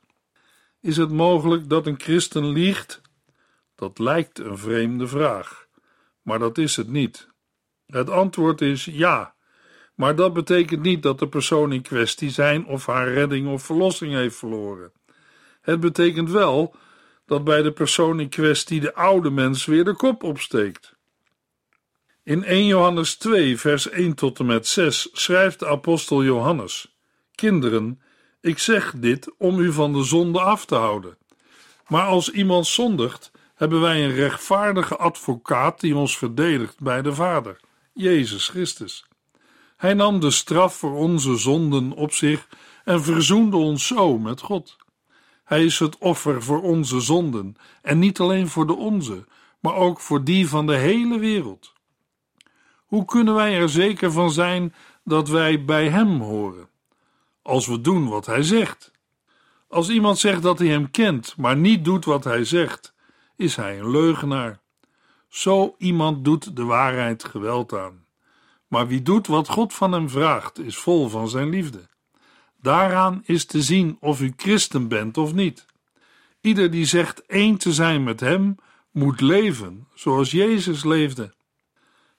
Is 0.80 0.96
het 0.96 1.10
mogelijk 1.10 1.68
dat 1.68 1.86
een 1.86 2.00
christen 2.00 2.48
liegt? 2.48 3.00
Dat 3.74 3.98
lijkt 3.98 4.38
een 4.38 4.58
vreemde 4.58 5.06
vraag, 5.06 5.66
maar 6.22 6.38
dat 6.38 6.58
is 6.58 6.76
het 6.76 6.88
niet. 6.88 7.28
Het 7.86 8.10
antwoord 8.10 8.60
is 8.60 8.84
ja. 8.84 9.36
Maar 9.96 10.16
dat 10.16 10.32
betekent 10.32 10.82
niet 10.82 11.02
dat 11.02 11.18
de 11.18 11.28
persoon 11.28 11.72
in 11.72 11.82
kwestie 11.82 12.30
zijn 12.30 12.66
of 12.66 12.86
haar 12.86 13.12
redding 13.12 13.48
of 13.48 13.62
verlossing 13.62 14.12
heeft 14.12 14.36
verloren. 14.36 14.92
Het 15.60 15.80
betekent 15.80 16.30
wel 16.30 16.74
dat 17.26 17.44
bij 17.44 17.62
de 17.62 17.72
persoon 17.72 18.20
in 18.20 18.28
kwestie 18.28 18.80
de 18.80 18.94
oude 18.94 19.30
mens 19.30 19.64
weer 19.64 19.84
de 19.84 19.94
kop 19.94 20.22
opsteekt. 20.22 20.94
In 22.22 22.44
1 22.44 22.66
Johannes 22.66 23.16
2, 23.16 23.58
vers 23.58 23.88
1 23.88 24.14
tot 24.14 24.38
en 24.38 24.46
met 24.46 24.66
6 24.66 25.08
schrijft 25.12 25.58
de 25.58 25.66
apostel 25.66 26.24
Johannes: 26.24 26.96
Kinderen, 27.34 28.00
ik 28.40 28.58
zeg 28.58 28.92
dit 28.96 29.34
om 29.38 29.58
u 29.58 29.72
van 29.72 29.92
de 29.92 30.02
zonde 30.02 30.40
af 30.40 30.66
te 30.66 30.74
houden. 30.74 31.18
Maar 31.86 32.06
als 32.06 32.30
iemand 32.30 32.66
zondigt, 32.66 33.30
hebben 33.54 33.80
wij 33.80 34.04
een 34.04 34.14
rechtvaardige 34.14 34.96
advocaat 34.96 35.80
die 35.80 35.96
ons 35.96 36.18
verdedigt 36.18 36.80
bij 36.80 37.02
de 37.02 37.14
Vader, 37.14 37.60
Jezus 37.92 38.48
Christus. 38.48 39.06
Hij 39.76 39.95
nam 39.95 40.21
de 40.21 40.30
straf 40.30 40.76
voor 40.76 40.97
onze 40.97 41.37
zonden 41.37 41.92
op 41.92 42.12
zich 42.12 42.49
en 42.85 43.02
verzoende 43.02 43.56
ons 43.56 43.87
zo 43.87 44.18
met 44.18 44.40
God. 44.40 44.76
Hij 45.45 45.64
is 45.64 45.78
het 45.78 45.99
offer 45.99 46.42
voor 46.42 46.62
onze 46.62 47.00
zonden 47.00 47.56
en 47.83 47.99
niet 47.99 48.21
alleen 48.21 48.49
voor 48.49 48.66
de 48.66 48.75
onze, 48.75 49.25
maar 49.61 49.75
ook 49.75 50.00
voor 50.00 50.25
die 50.25 50.49
van 50.49 50.66
de 50.66 50.76
hele 50.76 51.18
wereld. 51.18 51.73
Hoe 52.87 53.04
kunnen 53.04 53.35
wij 53.35 53.56
er 53.59 53.68
zeker 53.68 54.12
van 54.12 54.30
zijn 54.30 54.75
dat 55.04 55.28
wij 55.28 55.64
bij 55.64 55.88
Hem 55.88 56.21
horen? 56.21 56.68
Als 57.42 57.66
we 57.66 57.80
doen 57.80 58.09
wat 58.09 58.26
Hij 58.26 58.42
zegt. 58.42 58.90
Als 59.68 59.88
iemand 59.88 60.18
zegt 60.18 60.42
dat 60.42 60.59
hij 60.59 60.68
Hem 60.68 60.90
kent, 60.90 61.35
maar 61.37 61.56
niet 61.56 61.85
doet 61.85 62.04
wat 62.04 62.25
Hij 62.25 62.45
zegt, 62.45 62.95
is 63.37 63.56
hij 63.56 63.78
een 63.78 63.90
leugenaar. 63.90 64.61
Zo 65.28 65.75
iemand 65.78 66.25
doet 66.25 66.56
de 66.56 66.64
waarheid 66.64 67.25
geweld 67.25 67.73
aan. 67.73 68.05
Maar 68.68 68.87
wie 68.87 69.02
doet 69.02 69.26
wat 69.26 69.49
God 69.49 69.75
van 69.75 69.92
hem 69.92 70.08
vraagt, 70.11 70.58
is 70.58 70.76
vol 70.76 71.08
van 71.08 71.28
zijn 71.28 71.49
liefde. 71.49 71.88
Daaraan 72.61 73.23
is 73.25 73.44
te 73.44 73.62
zien 73.62 73.96
of 74.00 74.20
u 74.20 74.32
christen 74.37 74.88
bent 74.88 75.18
of 75.18 75.32
niet. 75.32 75.66
Ieder 76.40 76.70
die 76.70 76.85
zegt 76.85 77.26
één 77.26 77.56
te 77.56 77.73
zijn 77.73 78.04
met 78.04 78.20
hem, 78.20 78.56
moet 78.90 79.20
leven 79.20 79.88
zoals 79.94 80.30
Jezus 80.30 80.85
leefde. 80.85 81.35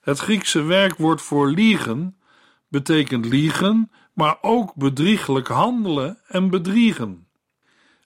Het 0.00 0.18
Griekse 0.18 0.62
werkwoord 0.62 1.22
voor 1.22 1.50
liegen 1.50 2.18
betekent 2.68 3.24
liegen, 3.24 3.90
maar 4.12 4.38
ook 4.40 4.74
bedrieglijk 4.74 5.48
handelen 5.48 6.20
en 6.26 6.50
bedriegen. 6.50 7.28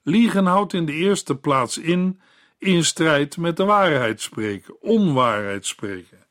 Liegen 0.03 0.45
houdt 0.45 0.73
in 0.73 0.85
de 0.85 0.93
eerste 0.93 1.35
plaats 1.35 1.77
in 1.77 2.21
in 2.57 2.83
strijd 2.83 3.37
met 3.37 3.57
de 3.57 3.63
waarheid 3.63 4.21
spreken, 4.21 4.81
onwaarheid 4.81 5.65
spreken. 5.65 6.22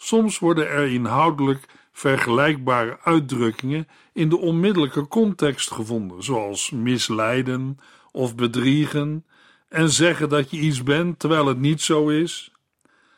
Soms 0.00 0.38
worden 0.38 0.68
er 0.68 0.92
inhoudelijk 0.92 1.66
vergelijkbare 1.92 2.98
uitdrukkingen 3.02 3.88
in 4.12 4.28
de 4.28 4.38
onmiddellijke 4.38 5.08
context 5.08 5.70
gevonden, 5.70 6.22
zoals 6.22 6.70
misleiden 6.70 7.78
of 8.12 8.34
bedriegen 8.34 9.26
en 9.68 9.90
zeggen 9.90 10.28
dat 10.28 10.50
je 10.50 10.58
iets 10.58 10.82
bent 10.82 11.18
terwijl 11.18 11.46
het 11.46 11.58
niet 11.58 11.80
zo 11.80 12.08
is. 12.08 12.52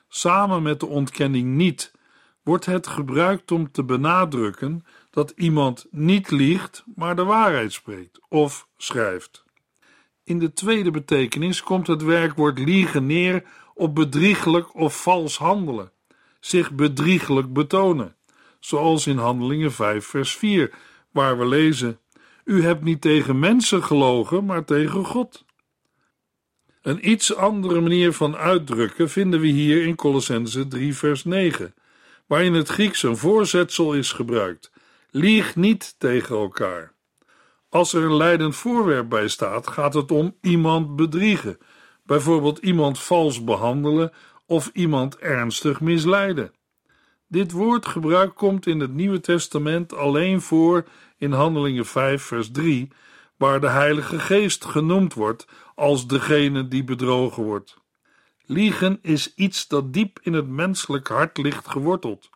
Samen 0.08 0.62
met 0.62 0.80
de 0.80 0.86
ontkenning 0.86 1.54
niet 1.54 1.92
wordt 2.42 2.66
het 2.66 2.86
gebruikt 2.86 3.50
om 3.52 3.70
te 3.70 3.84
benadrukken 3.84 4.84
dat 5.10 5.32
iemand 5.36 5.86
niet 5.90 6.30
liegt, 6.30 6.84
maar 6.94 7.16
de 7.16 7.24
waarheid 7.24 7.72
spreekt 7.72 8.20
of 8.28 8.68
schrijft. 8.76 9.44
In 10.24 10.38
de 10.38 10.52
tweede 10.52 10.90
betekenis 10.90 11.62
komt 11.62 11.86
het 11.86 12.02
werkwoord 12.02 12.58
liegen 12.58 13.06
neer 13.06 13.44
op 13.74 13.94
bedrieglijk 13.94 14.74
of 14.74 15.02
vals 15.02 15.38
handelen, 15.38 15.92
zich 16.40 16.72
bedrieglijk 16.72 17.52
betonen, 17.52 18.16
zoals 18.60 19.06
in 19.06 19.16
Handelingen 19.16 19.72
5, 19.72 20.06
vers 20.06 20.36
4, 20.36 20.70
waar 21.10 21.38
we 21.38 21.46
lezen: 21.46 22.00
U 22.44 22.62
hebt 22.62 22.82
niet 22.82 23.00
tegen 23.00 23.38
mensen 23.38 23.84
gelogen, 23.84 24.44
maar 24.44 24.64
tegen 24.64 25.04
God. 25.04 25.44
Een 26.82 27.10
iets 27.10 27.34
andere 27.36 27.80
manier 27.80 28.12
van 28.12 28.36
uitdrukken 28.36 29.10
vinden 29.10 29.40
we 29.40 29.46
hier 29.46 29.86
in 29.86 29.94
Colossense 29.94 30.68
3, 30.68 30.96
vers 30.96 31.24
9, 31.24 31.74
waar 32.26 32.44
in 32.44 32.54
het 32.54 32.68
Grieks 32.68 33.02
een 33.02 33.16
voorzetsel 33.16 33.94
is 33.94 34.12
gebruikt: 34.12 34.72
lieg 35.10 35.56
niet 35.56 35.94
tegen 35.98 36.36
elkaar. 36.36 36.94
Als 37.68 37.92
er 37.92 38.04
een 38.04 38.16
leidend 38.16 38.56
voorwerp 38.56 39.08
bij 39.08 39.28
staat, 39.28 39.66
gaat 39.66 39.94
het 39.94 40.10
om 40.10 40.36
iemand 40.40 40.96
bedriegen, 40.96 41.58
bijvoorbeeld 42.04 42.58
iemand 42.58 42.98
vals 42.98 43.44
behandelen 43.44 44.12
of 44.50 44.70
iemand 44.72 45.18
ernstig 45.18 45.80
misleiden. 45.80 46.52
Dit 47.26 47.52
woordgebruik 47.52 48.34
komt 48.34 48.66
in 48.66 48.80
het 48.80 48.92
Nieuwe 48.92 49.20
Testament 49.20 49.94
alleen 49.94 50.40
voor 50.40 50.84
in 51.16 51.32
Handelingen 51.32 51.86
5, 51.86 52.22
vers 52.22 52.50
3, 52.50 52.88
waar 53.36 53.60
de 53.60 53.68
Heilige 53.68 54.18
Geest 54.18 54.64
genoemd 54.64 55.14
wordt 55.14 55.46
als 55.74 56.06
degene 56.06 56.68
die 56.68 56.84
bedrogen 56.84 57.42
wordt. 57.42 57.76
Liegen 58.46 58.98
is 59.02 59.34
iets 59.34 59.68
dat 59.68 59.92
diep 59.92 60.18
in 60.22 60.32
het 60.32 60.48
menselijk 60.48 61.08
hart 61.08 61.38
ligt 61.38 61.68
geworteld 61.68 62.30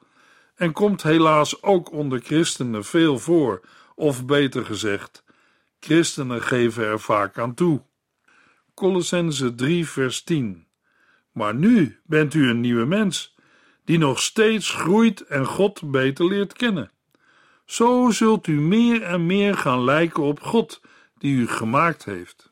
en 0.54 0.72
komt 0.72 1.02
helaas 1.02 1.62
ook 1.62 1.92
onder 1.92 2.20
christenen 2.20 2.84
veel 2.84 3.18
voor, 3.18 3.60
of 3.94 4.24
beter 4.24 4.64
gezegd, 4.64 5.24
Christenen 5.80 6.42
geven 6.42 6.84
er 6.84 7.00
vaak 7.00 7.38
aan 7.38 7.54
toe. 7.54 7.82
Colossense 8.74 9.54
3, 9.54 9.88
vers 9.88 10.22
10. 10.22 10.63
Maar 11.34 11.54
nu 11.54 11.98
bent 12.04 12.34
u 12.34 12.48
een 12.48 12.60
nieuwe 12.60 12.84
mens, 12.84 13.34
die 13.84 13.98
nog 13.98 14.20
steeds 14.20 14.70
groeit 14.70 15.20
en 15.20 15.46
God 15.46 15.90
beter 15.90 16.26
leert 16.26 16.52
kennen. 16.52 16.90
Zo 17.64 18.10
zult 18.10 18.46
u 18.46 18.60
meer 18.60 19.02
en 19.02 19.26
meer 19.26 19.56
gaan 19.56 19.84
lijken 19.84 20.22
op 20.22 20.40
God, 20.40 20.80
die 21.18 21.36
u 21.36 21.48
gemaakt 21.48 22.04
heeft. 22.04 22.50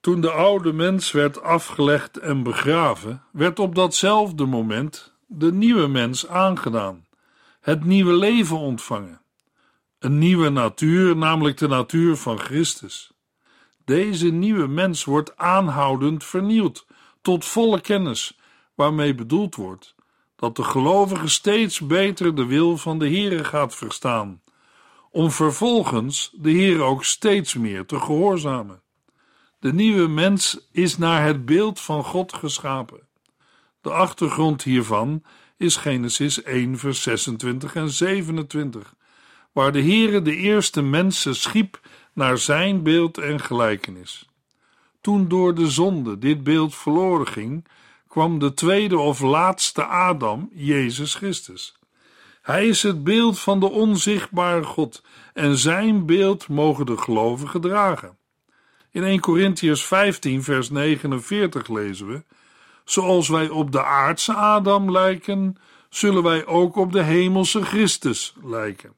Toen 0.00 0.20
de 0.20 0.30
oude 0.30 0.72
mens 0.72 1.12
werd 1.12 1.42
afgelegd 1.42 2.16
en 2.16 2.42
begraven, 2.42 3.22
werd 3.32 3.58
op 3.58 3.74
datzelfde 3.74 4.44
moment 4.44 5.16
de 5.26 5.52
nieuwe 5.52 5.86
mens 5.86 6.26
aangedaan, 6.28 7.06
het 7.60 7.84
nieuwe 7.84 8.12
leven 8.12 8.58
ontvangen. 8.58 9.20
Een 9.98 10.18
nieuwe 10.18 10.48
natuur, 10.48 11.16
namelijk 11.16 11.56
de 11.56 11.68
natuur 11.68 12.16
van 12.16 12.38
Christus. 12.38 13.12
Deze 13.84 14.28
nieuwe 14.28 14.66
mens 14.66 15.04
wordt 15.04 15.36
aanhoudend 15.36 16.24
vernieuwd 16.24 16.86
tot 17.28 17.44
volle 17.44 17.80
kennis, 17.80 18.38
waarmee 18.74 19.14
bedoeld 19.14 19.54
wordt 19.54 19.94
dat 20.36 20.56
de 20.56 20.62
gelovige 20.62 21.28
steeds 21.28 21.80
beter 21.80 22.34
de 22.34 22.46
wil 22.46 22.76
van 22.76 22.98
de 22.98 23.08
Heere 23.08 23.44
gaat 23.44 23.74
verstaan, 23.74 24.42
om 25.10 25.30
vervolgens 25.30 26.30
de 26.34 26.50
Heer 26.50 26.82
ook 26.82 27.04
steeds 27.04 27.54
meer 27.54 27.86
te 27.86 28.00
gehoorzamen. 28.00 28.82
De 29.58 29.72
nieuwe 29.72 30.08
mens 30.08 30.68
is 30.72 30.98
naar 30.98 31.24
het 31.24 31.44
beeld 31.44 31.80
van 31.80 32.04
God 32.04 32.32
geschapen. 32.32 33.00
De 33.80 33.90
achtergrond 33.90 34.62
hiervan 34.62 35.22
is 35.56 35.76
Genesis 35.76 36.42
1, 36.42 36.78
vers 36.78 37.02
26 37.02 37.74
en 37.74 37.90
27 37.90 38.94
waar 39.52 39.72
de 39.72 39.82
Heere 39.82 40.22
de 40.22 40.36
eerste 40.36 40.82
mensen 40.82 41.36
schiep 41.36 41.80
naar 42.12 42.38
zijn 42.38 42.82
beeld 42.82 43.18
en 43.18 43.40
gelijkenis. 43.40 44.28
Toen 45.00 45.28
door 45.28 45.54
de 45.54 45.70
zonde 45.70 46.18
dit 46.18 46.42
beeld 46.42 46.74
verloren 46.74 47.26
ging, 47.26 47.64
kwam 48.08 48.38
de 48.38 48.54
tweede 48.54 48.98
of 48.98 49.20
laatste 49.20 49.84
Adam, 49.84 50.50
Jezus 50.52 51.14
Christus. 51.14 51.76
Hij 52.42 52.68
is 52.68 52.82
het 52.82 53.04
beeld 53.04 53.38
van 53.38 53.60
de 53.60 53.70
onzichtbare 53.70 54.62
God 54.62 55.02
en 55.34 55.56
zijn 55.56 56.06
beeld 56.06 56.48
mogen 56.48 56.86
de 56.86 56.96
gelovigen 56.96 57.60
dragen. 57.60 58.16
In 58.90 59.02
1 59.02 59.20
Corinthians 59.20 59.86
15, 59.86 60.42
vers 60.42 60.70
49 60.70 61.68
lezen 61.68 62.06
we: 62.06 62.22
Zoals 62.84 63.28
wij 63.28 63.48
op 63.48 63.72
de 63.72 63.84
aardse 63.84 64.34
Adam 64.34 64.90
lijken, 64.90 65.56
zullen 65.88 66.22
wij 66.22 66.46
ook 66.46 66.76
op 66.76 66.92
de 66.92 67.02
hemelse 67.02 67.62
Christus 67.62 68.34
lijken 68.42 68.96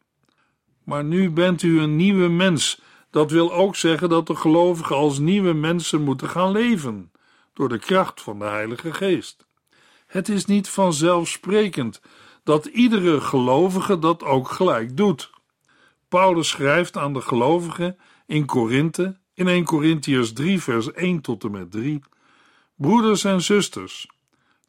maar 0.91 1.05
nu 1.05 1.31
bent 1.31 1.63
u 1.63 1.81
een 1.81 1.97
nieuwe 1.97 2.29
mens. 2.29 2.81
Dat 3.11 3.31
wil 3.31 3.53
ook 3.53 3.77
zeggen 3.77 4.09
dat 4.09 4.27
de 4.27 4.37
gelovigen 4.37 4.97
als 4.97 5.19
nieuwe 5.19 5.53
mensen 5.53 6.03
moeten 6.03 6.29
gaan 6.29 6.51
leven, 6.51 7.13
door 7.55 7.69
de 7.69 7.79
kracht 7.79 8.21
van 8.21 8.39
de 8.39 8.45
Heilige 8.45 8.93
Geest. 8.93 9.47
Het 10.07 10.29
is 10.29 10.45
niet 10.45 10.69
vanzelfsprekend 10.69 12.01
dat 12.45 12.67
iedere 12.67 13.21
gelovige 13.21 13.99
dat 13.99 14.23
ook 14.23 14.49
gelijk 14.49 14.97
doet. 14.97 15.31
Paulus 16.09 16.49
schrijft 16.49 16.97
aan 16.97 17.13
de 17.13 17.21
gelovigen 17.21 17.99
in 18.27 18.47
Korinthe, 18.47 19.19
in 19.35 19.49
1 19.49 19.65
Corinthians 19.65 20.33
3, 20.33 20.63
vers 20.63 20.93
1 20.93 21.21
tot 21.21 21.45
en 21.45 21.51
met 21.51 21.71
3: 21.71 22.01
Broeders 22.77 23.25
en 23.25 23.43
zusters, 23.43 24.07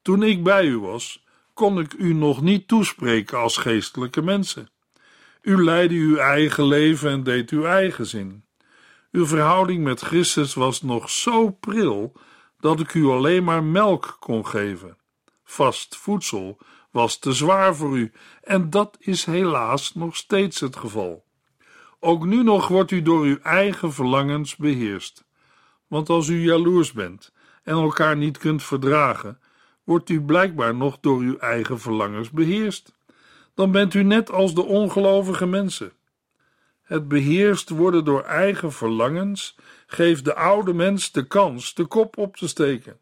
toen 0.01 0.23
ik 0.23 0.43
bij 0.43 0.65
u 0.65 0.79
was, 0.79 1.23
kon 1.53 1.79
ik 1.79 1.93
u 1.93 2.13
nog 2.13 2.41
niet 2.41 2.67
toespreken 2.67 3.37
als 3.37 3.57
geestelijke 3.57 4.21
mensen. 4.21 4.69
U 5.41 5.63
leidde 5.63 5.95
uw 5.95 6.17
eigen 6.17 6.65
leven 6.65 7.09
en 7.09 7.23
deed 7.23 7.49
uw 7.49 7.65
eigen 7.65 8.05
zin. 8.05 8.43
Uw 9.11 9.25
verhouding 9.25 9.83
met 9.83 10.01
Christus 10.01 10.53
was 10.53 10.81
nog 10.81 11.09
zo 11.09 11.49
pril 11.49 12.13
dat 12.59 12.79
ik 12.79 12.93
u 12.93 13.05
alleen 13.05 13.43
maar 13.43 13.63
melk 13.63 14.17
kon 14.19 14.47
geven. 14.47 14.97
Vast 15.43 15.97
voedsel 15.97 16.57
was 16.91 17.19
te 17.19 17.33
zwaar 17.33 17.75
voor 17.75 17.97
u, 17.97 18.11
en 18.41 18.69
dat 18.69 18.97
is 18.99 19.25
helaas 19.25 19.93
nog 19.93 20.15
steeds 20.15 20.59
het 20.59 20.75
geval. 20.75 21.25
Ook 21.99 22.25
nu 22.25 22.43
nog 22.43 22.67
wordt 22.67 22.91
u 22.91 23.01
door 23.01 23.23
uw 23.23 23.37
eigen 23.37 23.93
verlangens 23.93 24.55
beheerst. 24.55 25.25
Want 25.87 26.09
als 26.09 26.27
u 26.27 26.43
jaloers 26.43 26.91
bent 26.91 27.33
en 27.63 27.73
elkaar 27.73 28.17
niet 28.17 28.37
kunt 28.37 28.63
verdragen, 28.63 29.39
wordt 29.83 30.09
u 30.09 30.21
blijkbaar 30.21 30.75
nog 30.75 30.97
door 30.99 31.19
uw 31.19 31.37
eigen 31.37 31.79
verlangens 31.79 32.29
beheerst 32.29 32.93
dan 33.55 33.71
bent 33.71 33.93
u 33.93 34.03
net 34.03 34.31
als 34.31 34.53
de 34.53 34.63
ongelovige 34.63 35.45
mensen. 35.45 35.91
Het 36.81 37.07
beheerst 37.07 37.69
worden 37.69 38.05
door 38.05 38.23
eigen 38.23 38.71
verlangens 38.71 39.55
geeft 39.87 40.25
de 40.25 40.35
oude 40.35 40.73
mens 40.73 41.11
de 41.11 41.27
kans 41.27 41.73
de 41.73 41.85
kop 41.85 42.17
op 42.17 42.37
te 42.37 42.47
steken. 42.47 42.99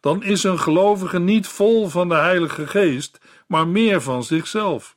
Dan 0.00 0.22
is 0.22 0.42
een 0.42 0.58
gelovige 0.58 1.18
niet 1.18 1.46
vol 1.46 1.88
van 1.88 2.08
de 2.08 2.14
Heilige 2.14 2.66
Geest, 2.66 3.20
maar 3.46 3.68
meer 3.68 4.02
van 4.02 4.24
zichzelf. 4.24 4.96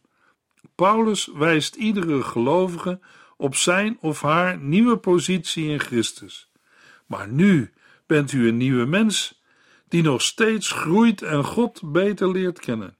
Paulus 0.75 1.29
wijst 1.33 1.75
iedere 1.75 2.23
gelovige 2.23 2.99
op 3.37 3.55
zijn 3.55 3.97
of 4.01 4.21
haar 4.21 4.57
nieuwe 4.57 4.97
positie 4.97 5.69
in 5.69 5.79
Christus. 5.79 6.51
Maar 7.05 7.27
nu 7.27 7.73
bent 8.05 8.31
u 8.31 8.47
een 8.47 8.57
nieuwe 8.57 8.85
mens, 8.85 9.41
die 9.87 10.03
nog 10.03 10.21
steeds 10.21 10.71
groeit 10.71 11.21
en 11.21 11.43
God 11.43 11.81
beter 11.83 12.31
leert 12.31 12.59
kennen. 12.59 12.97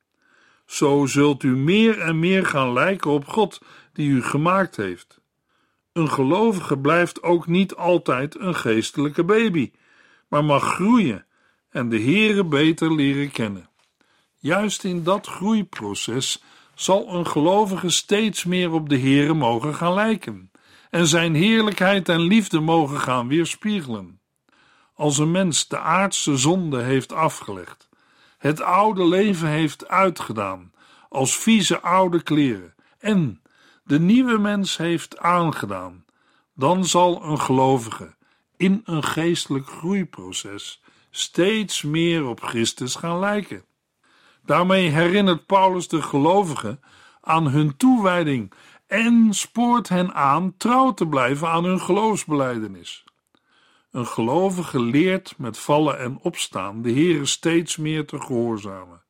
Zo 0.70 1.06
zult 1.06 1.44
u 1.44 1.58
meer 1.58 2.00
en 2.00 2.20
meer 2.20 2.46
gaan 2.46 2.74
lijken 2.74 3.12
op 3.12 3.28
God 3.28 3.62
die 3.94 4.10
u 4.10 4.24
gemaakt 4.24 4.76
heeft. 4.76 5.20
Een 5.94 6.10
gelovige 6.10 6.78
blijft 6.78 7.24
ook 7.24 7.48
niet 7.48 7.76
altijd 7.76 8.40
een 8.40 8.56
geestelijke 8.56 9.24
baby, 9.24 9.72
maar 10.28 10.44
mag 10.44 10.64
groeien 10.64 11.26
en 11.70 11.90
de 11.90 12.02
Heere 12.02 12.44
beter 12.44 12.96
leren 12.96 13.32
kennen. 13.32 13.70
Juist 14.38 14.84
in 14.84 15.04
dat 15.04 15.28
groeiproces 15.28 16.44
zal 16.76 17.14
een 17.14 17.28
gelovige 17.28 17.90
steeds 17.90 18.44
meer 18.44 18.72
op 18.72 18.90
de 18.90 19.00
Heere 19.00 19.34
mogen 19.34 19.76
gaan 19.76 19.94
lijken 19.94 20.52
en 20.90 21.08
zijn 21.08 21.36
heerlijkheid 21.36 22.10
en 22.10 22.22
liefde 22.22 22.60
mogen 22.60 23.00
gaan 23.00 23.28
weerspiegelen. 23.28 24.20
als 24.94 25.18
een 25.18 25.32
mens 25.32 25.68
de 25.68 25.80
aardse 25.80 26.38
zonde 26.38 26.82
heeft 26.82 27.14
afgelegd, 27.14 27.89
het 28.40 28.62
oude 28.62 29.08
leven 29.08 29.48
heeft 29.48 29.88
uitgedaan 29.88 30.72
als 31.10 31.38
vieze 31.38 31.82
oude 31.82 32.24
kleren 32.24 32.74
en 33.00 33.42
de 33.84 34.00
nieuwe 34.00 34.38
mens 34.38 34.78
heeft 34.78 35.18
aangedaan, 35.18 36.06
dan 36.56 36.86
zal 36.86 37.24
een 37.24 37.40
gelovige 37.40 38.16
in 38.58 38.82
een 38.86 39.04
geestelijk 39.04 39.68
groeiproces 39.68 40.84
steeds 41.10 41.84
meer 41.84 42.28
op 42.28 42.42
Christus 42.44 42.96
gaan 42.96 43.20
lijken. 43.20 43.64
Daarmee 44.46 44.90
herinnert 44.90 45.46
Paulus 45.46 45.88
de 45.88 46.02
gelovigen 46.02 46.80
aan 47.22 47.48
hun 47.48 47.78
toewijding 47.78 48.54
en 48.88 49.28
spoort 49.34 49.90
hen 49.90 50.14
aan 50.14 50.54
trouw 50.58 50.94
te 50.94 51.08
blijven 51.08 51.50
aan 51.50 51.64
hun 51.64 51.82
geloofsbeleidenis. 51.82 53.04
Een 53.92 54.08
gelovige 54.08 54.82
leert 54.82 55.34
met 55.38 55.58
vallen 55.58 56.00
en 56.00 56.20
opstaan 56.22 56.82
de 56.82 56.92
Heere 56.92 57.26
steeds 57.26 57.78
meer 57.78 58.06
te 58.06 58.22
gehoorzamen. 58.22 59.04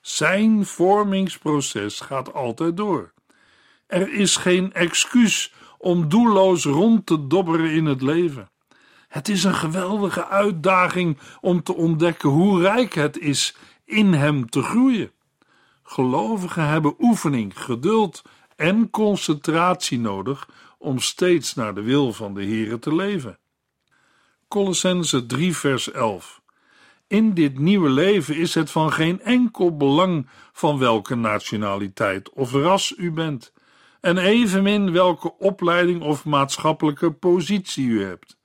Zijn 0.00 0.66
vormingsproces 0.66 2.00
gaat 2.00 2.34
altijd 2.34 2.76
door. 2.76 3.12
Er 3.86 4.12
is 4.12 4.36
geen 4.36 4.72
excuus 4.72 5.52
om 5.78 6.08
doelloos 6.08 6.64
rond 6.64 7.06
te 7.06 7.26
dobberen 7.26 7.70
in 7.70 7.84
het 7.84 8.02
leven. 8.02 8.50
Het 9.08 9.28
is 9.28 9.44
een 9.44 9.54
geweldige 9.54 10.26
uitdaging 10.26 11.18
om 11.40 11.62
te 11.62 11.74
ontdekken 11.74 12.28
hoe 12.28 12.60
rijk 12.60 12.94
het 12.94 13.18
is 13.18 13.56
in 13.84 14.12
hem 14.12 14.50
te 14.50 14.62
groeien. 14.62 15.12
Gelovigen 15.82 16.66
hebben 16.66 16.94
oefening, 16.98 17.62
geduld 17.62 18.22
en 18.56 18.90
concentratie 18.90 19.98
nodig 19.98 20.48
om 20.78 20.98
steeds 20.98 21.54
naar 21.54 21.74
de 21.74 21.82
wil 21.82 22.12
van 22.12 22.34
de 22.34 22.44
Here 22.44 22.78
te 22.78 22.94
leven. 22.94 23.39
Colossense 24.50 25.26
3 25.26 25.56
vers 25.56 25.90
11 25.90 26.40
In 27.06 27.34
dit 27.34 27.58
nieuwe 27.58 27.88
leven 27.88 28.36
is 28.36 28.54
het 28.54 28.70
van 28.70 28.92
geen 28.92 29.20
enkel 29.20 29.76
belang 29.76 30.28
van 30.52 30.78
welke 30.78 31.14
nationaliteit 31.14 32.30
of 32.30 32.52
ras 32.52 32.94
u 32.96 33.12
bent, 33.12 33.52
en 34.00 34.18
evenmin 34.18 34.92
welke 34.92 35.38
opleiding 35.38 36.02
of 36.02 36.24
maatschappelijke 36.24 37.10
positie 37.10 37.86
u 37.86 38.04
hebt. 38.04 38.36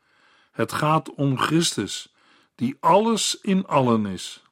Het 0.51 0.71
gaat 0.71 1.13
om 1.13 1.39
Christus, 1.39 2.13
die 2.55 2.77
alles 2.79 3.37
in 3.41 3.65
allen 3.65 4.05
is. 4.05 4.43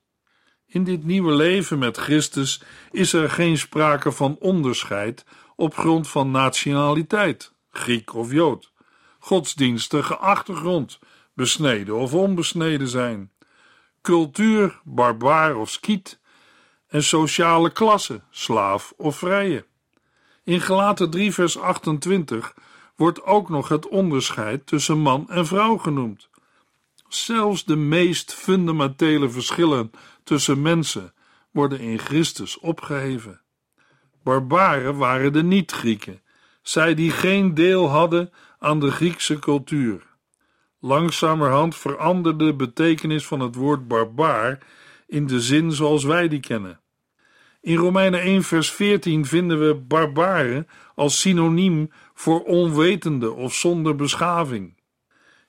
In 0.65 0.83
dit 0.83 1.03
nieuwe 1.03 1.33
leven 1.33 1.79
met 1.79 1.97
Christus 1.97 2.61
is 2.91 3.13
er 3.13 3.29
geen 3.29 3.57
sprake 3.57 4.11
van 4.11 4.37
onderscheid 4.39 5.25
op 5.55 5.75
grond 5.75 6.09
van 6.09 6.31
nationaliteit, 6.31 7.53
Griek 7.71 8.13
of 8.13 8.31
Jood, 8.31 8.71
godsdienstige 9.19 10.17
achtergrond, 10.17 10.99
besneden 11.33 11.95
of 11.95 12.13
onbesneden 12.13 12.87
zijn, 12.87 13.31
cultuur, 14.01 14.81
barbaar 14.83 15.55
of 15.55 15.69
skiet, 15.69 16.19
en 16.87 17.03
sociale 17.03 17.71
klasse, 17.71 18.21
slaaf 18.29 18.93
of 18.97 19.17
vrije. 19.17 19.65
In 20.43 20.61
Gelaten 20.61 21.09
3 21.09 21.33
vers 21.33 21.57
28 21.57 22.53
wordt 22.95 23.23
ook 23.23 23.49
nog 23.49 23.69
het 23.69 23.87
onderscheid 23.87 24.67
tussen 24.67 24.97
man 24.97 25.29
en 25.29 25.45
vrouw 25.45 25.77
genoemd. 25.77 26.29
Zelfs 27.07 27.65
de 27.65 27.75
meest 27.75 28.33
fundamentele 28.33 29.29
verschillen 29.29 29.91
tussen 30.23 30.61
mensen 30.61 31.13
worden 31.51 31.79
in 31.79 31.99
Christus 31.99 32.59
opgeheven. 32.59 33.41
Barbaren 34.23 34.97
waren 34.97 35.33
de 35.33 35.43
niet-Grieken, 35.43 36.21
zij 36.61 36.95
die 36.95 37.11
geen 37.11 37.53
deel 37.53 37.89
hadden 37.89 38.31
aan 38.59 38.79
de 38.79 38.91
Griekse 38.91 39.39
cultuur. 39.39 40.12
Langzamerhand 40.85 41.75
veranderde 41.75 42.45
de 42.45 42.53
betekenis 42.53 43.25
van 43.25 43.39
het 43.39 43.55
woord 43.55 43.87
barbaar 43.87 44.59
in 45.07 45.27
de 45.27 45.41
zin 45.41 45.71
zoals 45.71 46.03
wij 46.03 46.27
die 46.27 46.39
kennen. 46.39 46.79
In 47.61 47.75
Romeinen 47.75 48.21
1 48.21 48.43
vers 48.43 48.71
14 48.71 49.25
vinden 49.25 49.67
we 49.67 49.75
barbaren 49.75 50.67
als 50.95 51.19
synoniem 51.19 51.91
voor 52.13 52.43
onwetende 52.43 53.31
of 53.31 53.53
zonder 53.53 53.95
beschaving. 53.95 54.77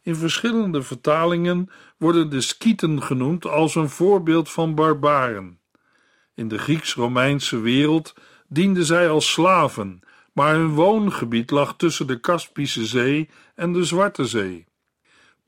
In 0.02 0.16
verschillende 0.16 0.82
vertalingen 0.82 1.70
worden 1.98 2.30
de 2.30 2.40
Skieten 2.40 3.02
genoemd 3.02 3.46
als 3.46 3.74
een 3.74 3.88
voorbeeld 3.88 4.50
van 4.50 4.74
barbaren. 4.74 5.60
In 6.34 6.48
de 6.48 6.58
Grieks-Romeinse 6.58 7.60
wereld 7.60 8.14
dienden 8.48 8.84
zij 8.84 9.08
als 9.08 9.32
slaven, 9.32 10.00
maar 10.32 10.54
hun 10.54 10.68
woongebied 10.68 11.50
lag 11.50 11.76
tussen 11.76 12.06
de 12.06 12.20
Kaspische 12.20 12.86
Zee 12.86 13.28
en 13.54 13.72
de 13.72 13.84
Zwarte 13.84 14.24
Zee. 14.24 14.66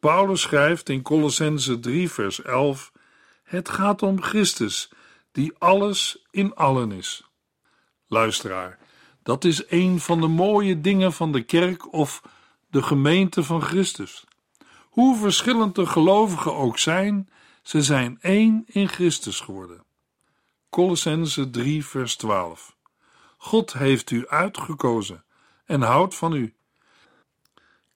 Paulus 0.00 0.40
schrijft 0.40 0.88
in 0.88 1.02
Colossense 1.02 1.78
3 1.78 2.10
vers 2.10 2.42
11: 2.42 2.92
Het 3.42 3.68
gaat 3.68 4.02
om 4.02 4.22
Christus, 4.22 4.90
die 5.32 5.52
alles 5.58 6.26
in 6.30 6.54
allen 6.54 6.92
is. 6.92 7.30
Luisteraar, 8.06 8.78
dat 9.22 9.44
is 9.44 9.70
een 9.70 10.00
van 10.00 10.20
de 10.20 10.26
mooie 10.26 10.80
dingen 10.80 11.12
van 11.12 11.32
de 11.32 11.42
kerk 11.42 11.92
of 11.92 12.22
de 12.70 12.82
gemeente 12.82 13.42
van 13.42 13.62
Christus. 13.62 14.24
Hoe 14.82 15.16
verschillend 15.16 15.74
de 15.74 15.86
gelovigen 15.86 16.54
ook 16.54 16.78
zijn, 16.78 17.28
ze 17.62 17.82
zijn 17.82 18.18
één 18.20 18.62
in 18.66 18.88
Christus 18.88 19.40
geworden. 19.40 19.84
Colossense 20.70 21.50
3 21.50 21.86
vers 21.86 22.16
12 22.16 22.76
God 23.36 23.72
heeft 23.72 24.10
u 24.10 24.28
uitgekozen 24.28 25.24
en 25.64 25.82
houdt 25.82 26.14
van 26.14 26.32
u. 26.32 26.54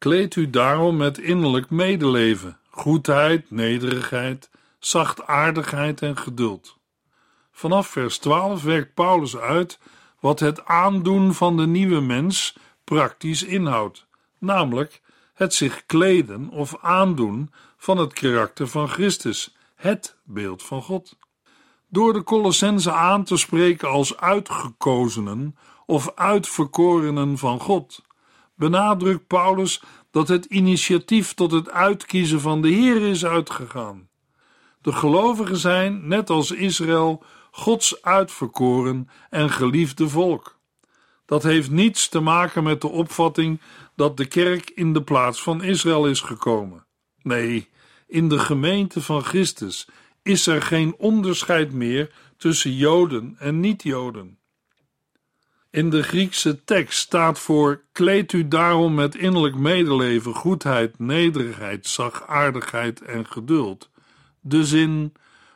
Kleed 0.00 0.36
u 0.36 0.50
daarom 0.50 0.96
met 0.96 1.18
innerlijk 1.18 1.70
medeleven, 1.70 2.58
goedheid, 2.70 3.50
nederigheid, 3.50 4.50
zachtaardigheid 4.78 6.02
en 6.02 6.16
geduld. 6.16 6.76
Vanaf 7.52 7.86
vers 7.86 8.18
12 8.18 8.62
werkt 8.62 8.94
Paulus 8.94 9.36
uit 9.36 9.78
wat 10.20 10.40
het 10.40 10.64
aandoen 10.64 11.34
van 11.34 11.56
de 11.56 11.66
nieuwe 11.66 12.00
mens 12.00 12.56
praktisch 12.84 13.42
inhoudt, 13.42 14.06
namelijk 14.38 15.00
het 15.34 15.54
zich 15.54 15.86
kleden 15.86 16.48
of 16.48 16.76
aandoen 16.80 17.50
van 17.76 17.98
het 17.98 18.12
karakter 18.12 18.68
van 18.68 18.88
Christus, 18.88 19.56
het 19.74 20.16
beeld 20.24 20.62
van 20.62 20.82
God. 20.82 21.16
Door 21.88 22.12
de 22.12 22.22
Colossense 22.22 22.92
aan 22.92 23.24
te 23.24 23.36
spreken 23.36 23.88
als 23.88 24.16
uitgekozenen 24.16 25.56
of 25.86 26.12
uitverkorenen 26.14 27.38
van 27.38 27.60
God, 27.60 28.02
benadrukt 28.60 29.26
Paulus 29.26 29.82
dat 30.10 30.28
het 30.28 30.44
initiatief 30.44 31.34
tot 31.34 31.50
het 31.50 31.70
uitkiezen 31.70 32.40
van 32.40 32.62
de 32.62 32.68
Heer 32.68 33.02
is 33.02 33.24
uitgegaan. 33.24 34.08
De 34.80 34.92
gelovigen 34.92 35.56
zijn, 35.56 36.08
net 36.08 36.30
als 36.30 36.50
Israël, 36.50 37.24
Gods 37.50 38.02
uitverkoren 38.02 39.08
en 39.30 39.50
geliefde 39.50 40.08
volk. 40.08 40.58
Dat 41.26 41.42
heeft 41.42 41.70
niets 41.70 42.08
te 42.08 42.20
maken 42.20 42.62
met 42.62 42.80
de 42.80 42.88
opvatting 42.88 43.60
dat 43.96 44.16
de 44.16 44.26
kerk 44.26 44.70
in 44.70 44.92
de 44.92 45.02
plaats 45.02 45.42
van 45.42 45.62
Israël 45.62 46.06
is 46.06 46.20
gekomen. 46.20 46.86
Nee, 47.22 47.68
in 48.06 48.28
de 48.28 48.38
gemeente 48.38 49.02
van 49.02 49.22
Christus 49.22 49.88
is 50.22 50.46
er 50.46 50.62
geen 50.62 50.94
onderscheid 50.98 51.72
meer 51.72 52.12
tussen 52.36 52.74
Joden 52.74 53.36
en 53.38 53.60
niet-Joden. 53.60 54.39
In 55.70 55.90
de 55.90 56.02
Griekse 56.02 56.64
tekst 56.64 56.98
staat 56.98 57.38
voor: 57.38 57.82
kleed 57.92 58.32
u 58.32 58.48
daarom 58.48 58.94
met 58.94 59.14
innerlijk 59.14 59.54
medeleven, 59.54 60.34
goedheid, 60.34 60.98
nederigheid, 60.98 61.86
zachtaardigheid 61.86 63.02
en 63.02 63.26
geduld. 63.26 63.90
De 64.40 64.64
zin: 64.64 65.12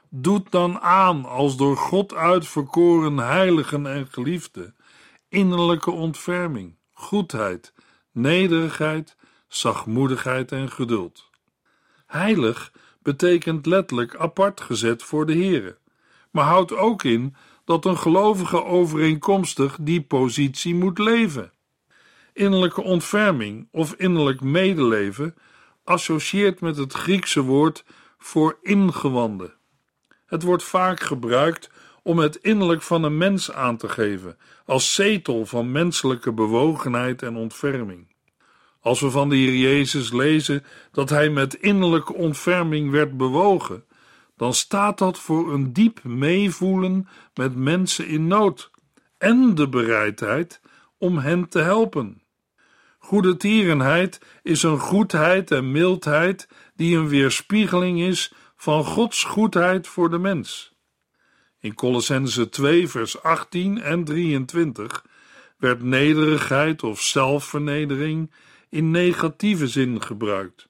doet 0.08 0.50
dan 0.50 0.80
aan 0.80 1.24
als 1.24 1.56
door 1.56 1.76
God 1.76 2.14
uitverkoren 2.14 3.18
heiligen 3.18 3.86
en 3.86 4.06
geliefden, 4.10 4.76
innerlijke 5.28 5.90
ontferming, 5.90 6.76
goedheid, 6.92 7.72
nederigheid, 8.12 9.16
zachtmoedigheid 9.48 10.52
en 10.52 10.70
geduld. 10.70 11.30
Heilig 12.06 12.72
betekent 13.02 13.66
letterlijk 13.66 14.16
apart 14.16 14.60
gezet 14.60 15.02
voor 15.02 15.26
de 15.26 15.36
Here, 15.36 15.78
maar 16.30 16.44
houdt 16.44 16.76
ook 16.76 17.02
in 17.02 17.36
dat 17.64 17.84
een 17.84 17.98
gelovige 17.98 18.64
overeenkomstig 18.64 19.76
die 19.80 20.02
positie 20.02 20.74
moet 20.74 20.98
leven. 20.98 21.52
Innerlijke 22.32 22.82
ontferming 22.82 23.68
of 23.70 23.92
innerlijk 23.92 24.40
medeleven 24.40 25.34
associeert 25.84 26.60
met 26.60 26.76
het 26.76 26.92
Griekse 26.92 27.42
woord 27.42 27.84
voor 28.18 28.58
ingewanden. 28.62 29.54
Het 30.26 30.42
wordt 30.42 30.62
vaak 30.62 31.00
gebruikt 31.00 31.70
om 32.02 32.18
het 32.18 32.36
innerlijk 32.36 32.82
van 32.82 33.02
een 33.02 33.16
mens 33.16 33.52
aan 33.52 33.76
te 33.76 33.88
geven, 33.88 34.36
als 34.64 34.94
zetel 34.94 35.46
van 35.46 35.72
menselijke 35.72 36.32
bewogenheid 36.32 37.22
en 37.22 37.36
ontferming. 37.36 38.12
Als 38.80 39.00
we 39.00 39.10
van 39.10 39.28
de 39.28 39.36
Heer 39.36 39.54
Jezus 39.56 40.12
lezen 40.12 40.64
dat 40.92 41.10
hij 41.10 41.30
met 41.30 41.54
innerlijke 41.54 42.14
ontferming 42.14 42.90
werd 42.90 43.16
bewogen, 43.16 43.84
dan 44.36 44.54
staat 44.54 44.98
dat 44.98 45.18
voor 45.18 45.52
een 45.52 45.72
diep 45.72 46.04
meevoelen 46.04 47.08
met 47.34 47.56
mensen 47.56 48.06
in 48.06 48.26
nood 48.26 48.70
en 49.18 49.54
de 49.54 49.68
bereidheid 49.68 50.60
om 50.98 51.18
hen 51.18 51.48
te 51.48 51.58
helpen. 51.58 52.22
Goede 52.98 53.36
tierenheid 53.36 54.20
is 54.42 54.62
een 54.62 54.78
goedheid 54.78 55.50
en 55.50 55.72
mildheid 55.72 56.48
die 56.74 56.96
een 56.96 57.08
weerspiegeling 57.08 58.00
is 58.00 58.32
van 58.56 58.84
Gods 58.84 59.24
goedheid 59.24 59.86
voor 59.86 60.10
de 60.10 60.18
mens. 60.18 60.74
In 61.60 61.74
Colossense 61.74 62.48
2, 62.48 62.88
vers 62.88 63.22
18 63.22 63.82
en 63.82 64.04
23 64.04 65.04
werd 65.56 65.82
nederigheid 65.82 66.82
of 66.82 67.00
zelfvernedering 67.00 68.32
in 68.68 68.90
negatieve 68.90 69.68
zin 69.68 70.02
gebruikt. 70.02 70.68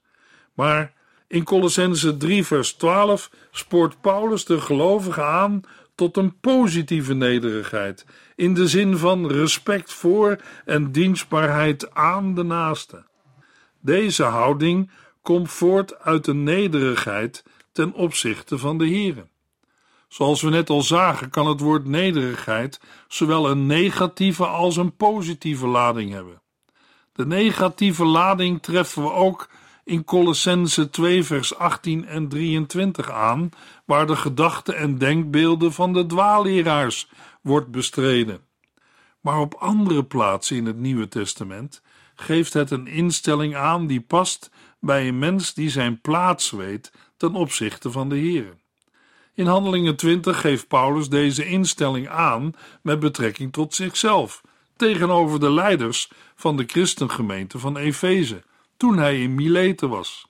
Maar 0.55 0.93
in 1.27 1.45
Colossense 1.45 2.17
3, 2.17 2.45
vers 2.45 2.73
12 2.73 3.31
spoort 3.51 4.01
Paulus 4.01 4.45
de 4.45 4.61
gelovigen 4.61 5.27
aan 5.27 5.61
tot 5.95 6.17
een 6.17 6.41
positieve 6.41 7.15
nederigheid, 7.15 8.07
in 8.37 8.55
de 8.55 8.69
zin 8.69 8.97
van 8.97 9.27
respect 9.27 9.93
voor 9.93 10.41
en 10.65 10.93
dienstbaarheid 10.93 11.95
aan 11.95 12.35
de 12.35 12.43
naaste. 12.43 13.05
Deze 13.81 14.23
houding 14.23 14.91
komt 15.23 15.51
voort 15.51 15.99
uit 15.99 16.25
de 16.25 16.35
nederigheid 16.35 17.45
ten 17.73 17.93
opzichte 17.93 18.59
van 18.59 18.79
de 18.79 18.89
Here. 18.89 19.27
Zoals 20.09 20.43
we 20.43 20.51
net 20.51 20.71
al 20.71 20.83
zagen, 20.83 21.31
kan 21.31 21.47
het 21.47 21.61
woord 21.61 21.85
nederigheid 21.85 22.81
zowel 23.09 23.51
een 23.51 23.67
negatieve 23.67 24.47
als 24.47 24.77
een 24.77 24.97
positieve 24.97 25.67
lading 25.67 26.13
hebben. 26.13 26.43
De 27.13 27.27
negatieve 27.27 28.05
lading 28.05 28.63
treffen 28.63 29.03
we 29.03 29.13
ook 29.13 29.49
in 29.85 30.05
Colossense 30.05 30.91
2 30.91 31.25
vers 31.25 31.57
18 31.57 32.07
en 32.07 32.29
23 32.29 33.11
aan, 33.11 33.51
waar 33.85 34.07
de 34.07 34.17
gedachten 34.17 34.77
en 34.77 34.99
denkbeelden 34.99 35.73
van 35.73 35.93
de 35.93 36.07
dwaalleraars 36.07 37.09
wordt 37.41 37.71
bestreden. 37.71 38.41
Maar 39.21 39.39
op 39.39 39.55
andere 39.55 40.05
plaatsen 40.05 40.57
in 40.57 40.67
het 40.67 40.77
Nieuwe 40.79 41.09
Testament 41.09 41.83
geeft 42.15 42.53
het 42.53 42.71
een 42.71 42.87
instelling 42.87 43.57
aan 43.57 43.87
die 43.87 44.01
past 44.01 44.51
bij 44.81 45.09
een 45.09 45.19
mens 45.19 45.55
die 45.55 45.71
zijn 45.71 46.01
plaats 46.01 46.51
weet 46.51 46.93
ten 47.17 47.35
opzichte 47.35 47.91
van 47.91 48.09
de 48.09 48.17
Here. 48.19 48.55
In 49.35 49.47
Handelingen 49.47 49.97
20 49.97 50.41
geeft 50.41 50.69
Paulus 50.69 51.09
deze 51.09 51.47
instelling 51.47 52.09
aan 52.09 52.53
met 52.83 53.01
betrekking 53.01 53.53
tot 53.53 53.75
zichzelf, 53.75 54.41
tegenover 54.77 55.41
de 55.41 55.51
leiders 55.51 56.11
van 56.37 56.57
de 56.57 56.65
christengemeente 56.67 57.59
van 57.59 57.77
Efeze, 57.77 58.43
toen 58.77 58.99
hij 58.99 59.21
in 59.23 59.35
Mileten 59.35 59.89
was. 59.89 60.27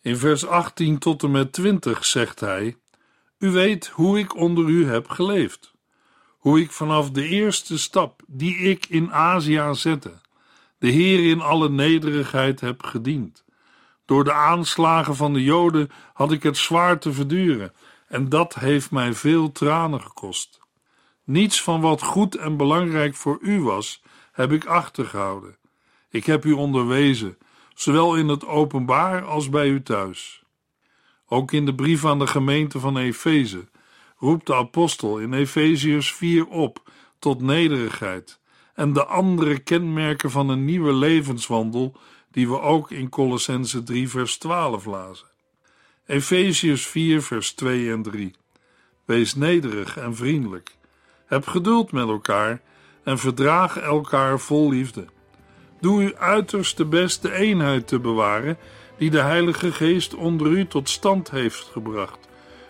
In 0.00 0.16
vers 0.16 0.46
18 0.46 0.98
tot 0.98 1.22
en 1.22 1.30
met 1.30 1.52
20 1.52 2.04
zegt 2.04 2.40
hij: 2.40 2.76
U 3.38 3.50
weet 3.50 3.86
hoe 3.86 4.18
ik 4.18 4.36
onder 4.36 4.68
u 4.68 4.86
heb 4.86 5.08
geleefd, 5.08 5.72
hoe 6.38 6.60
ik 6.60 6.70
vanaf 6.70 7.10
de 7.10 7.28
eerste 7.28 7.78
stap 7.78 8.22
die 8.26 8.56
ik 8.56 8.86
in 8.86 9.12
Azië 9.12 9.68
zette, 9.72 10.20
de 10.78 10.88
Heer 10.88 11.30
in 11.30 11.40
alle 11.40 11.68
nederigheid 11.68 12.60
heb 12.60 12.82
gediend 12.82 13.44
door 14.08 14.24
de 14.24 14.32
aanslagen 14.32 15.16
van 15.16 15.32
de 15.32 15.42
Joden 15.42 15.90
had 16.12 16.32
ik 16.32 16.42
het 16.42 16.56
zwaar 16.56 16.98
te 16.98 17.12
verduren, 17.12 17.72
en 18.06 18.28
dat 18.28 18.54
heeft 18.54 18.90
mij 18.90 19.12
veel 19.12 19.52
tranen 19.52 20.02
gekost. 20.02 20.60
Niets 21.24 21.62
van 21.62 21.80
wat 21.80 22.02
goed 22.02 22.34
en 22.34 22.56
belangrijk 22.56 23.14
voor 23.14 23.38
u 23.40 23.62
was, 23.62 24.02
heb 24.32 24.52
ik 24.52 24.64
achtergehouden. 24.66 25.56
Ik 26.10 26.24
heb 26.24 26.44
u 26.44 26.52
onderwezen, 26.52 27.38
zowel 27.74 28.16
in 28.16 28.28
het 28.28 28.46
openbaar 28.46 29.24
als 29.24 29.48
bij 29.48 29.68
u 29.68 29.82
thuis. 29.82 30.42
Ook 31.26 31.52
in 31.52 31.66
de 31.66 31.74
brief 31.74 32.04
aan 32.04 32.18
de 32.18 32.26
gemeente 32.26 32.80
van 32.80 32.96
Efeze 32.96 33.68
roept 34.16 34.46
de 34.46 34.54
apostel 34.54 35.18
in 35.18 35.32
Efeziërs 35.32 36.14
4 36.14 36.46
op 36.46 36.90
tot 37.18 37.40
nederigheid 37.40 38.40
en 38.74 38.92
de 38.92 39.04
andere 39.04 39.58
kenmerken 39.58 40.30
van 40.30 40.48
een 40.48 40.64
nieuwe 40.64 40.92
levenswandel 40.92 41.96
die 42.30 42.48
we 42.48 42.60
ook 42.60 42.90
in 42.90 43.08
Colossense 43.08 43.82
3 43.82 44.08
vers 44.08 44.38
12 44.38 44.84
lazen. 44.84 45.26
Efeziërs 46.06 46.86
4 46.86 47.22
vers 47.22 47.52
2 47.52 47.90
en 47.90 48.02
3. 48.02 48.34
Wees 49.04 49.34
nederig 49.34 49.96
en 49.96 50.16
vriendelijk. 50.16 50.76
Heb 51.26 51.46
geduld 51.46 51.92
met 51.92 52.08
elkaar 52.08 52.60
en 53.02 53.18
verdraag 53.18 53.76
elkaar 53.76 54.40
vol 54.40 54.70
liefde. 54.70 55.06
Doe 55.80 56.02
uw 56.02 56.16
uiterste 56.16 56.84
best 56.84 57.22
de 57.22 57.32
eenheid 57.32 57.86
te 57.86 57.98
bewaren 57.98 58.56
die 58.96 59.10
de 59.10 59.20
Heilige 59.20 59.72
Geest 59.72 60.14
onder 60.14 60.46
u 60.46 60.66
tot 60.66 60.88
stand 60.88 61.30
heeft 61.30 61.70
gebracht, 61.72 62.28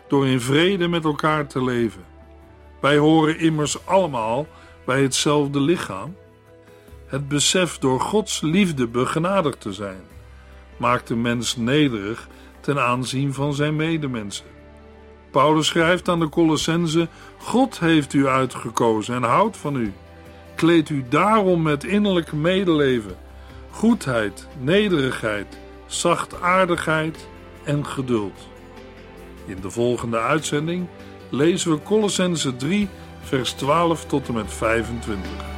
door 0.09 0.27
in 0.27 0.41
vrede 0.41 0.89
met 0.89 1.05
elkaar 1.05 1.47
te 1.47 1.65
leven. 1.65 2.05
Wij 2.81 2.97
horen 2.97 3.39
immers 3.39 3.87
allemaal 3.87 4.47
bij 4.85 5.03
hetzelfde 5.03 5.61
lichaam 5.61 6.15
het 7.09 7.29
besef 7.29 7.79
door 7.79 8.01
Gods 8.01 8.41
liefde 8.41 8.87
begenadigd 8.87 9.61
te 9.61 9.73
zijn, 9.73 10.01
maakt 10.77 11.09
de 11.09 11.17
mens 11.17 11.57
nederig 11.57 12.29
ten 12.61 12.83
aanzien 12.83 13.35
van 13.35 13.55
zijn 13.55 13.77
medemensen. 13.77 14.47
Paulus 15.31 15.67
schrijft 15.67 16.09
aan 16.09 16.21
de 16.21 16.29
Colossense: 16.29 17.09
God 17.39 17.79
heeft 17.79 18.13
u 18.13 18.27
uitgekozen 18.27 19.15
en 19.15 19.23
houdt 19.23 19.57
van 19.57 19.77
u. 19.77 19.93
Kleed 20.59 20.89
u 20.89 21.05
daarom 21.09 21.63
met 21.63 21.85
innerlijk 21.85 22.33
medeleven, 22.33 23.17
goedheid, 23.71 24.47
nederigheid, 24.61 25.59
zachtaardigheid 25.87 27.29
en 27.65 27.87
geduld. 27.87 28.49
In 29.47 29.57
de 29.61 29.71
volgende 29.71 30.19
uitzending 30.19 30.87
lezen 31.29 31.71
we 31.71 31.83
Colossense 31.83 32.57
3, 32.57 32.89
vers 33.23 33.53
12 33.53 34.05
tot 34.05 34.29
en 34.29 34.35
met 34.35 34.53
25. 34.53 35.58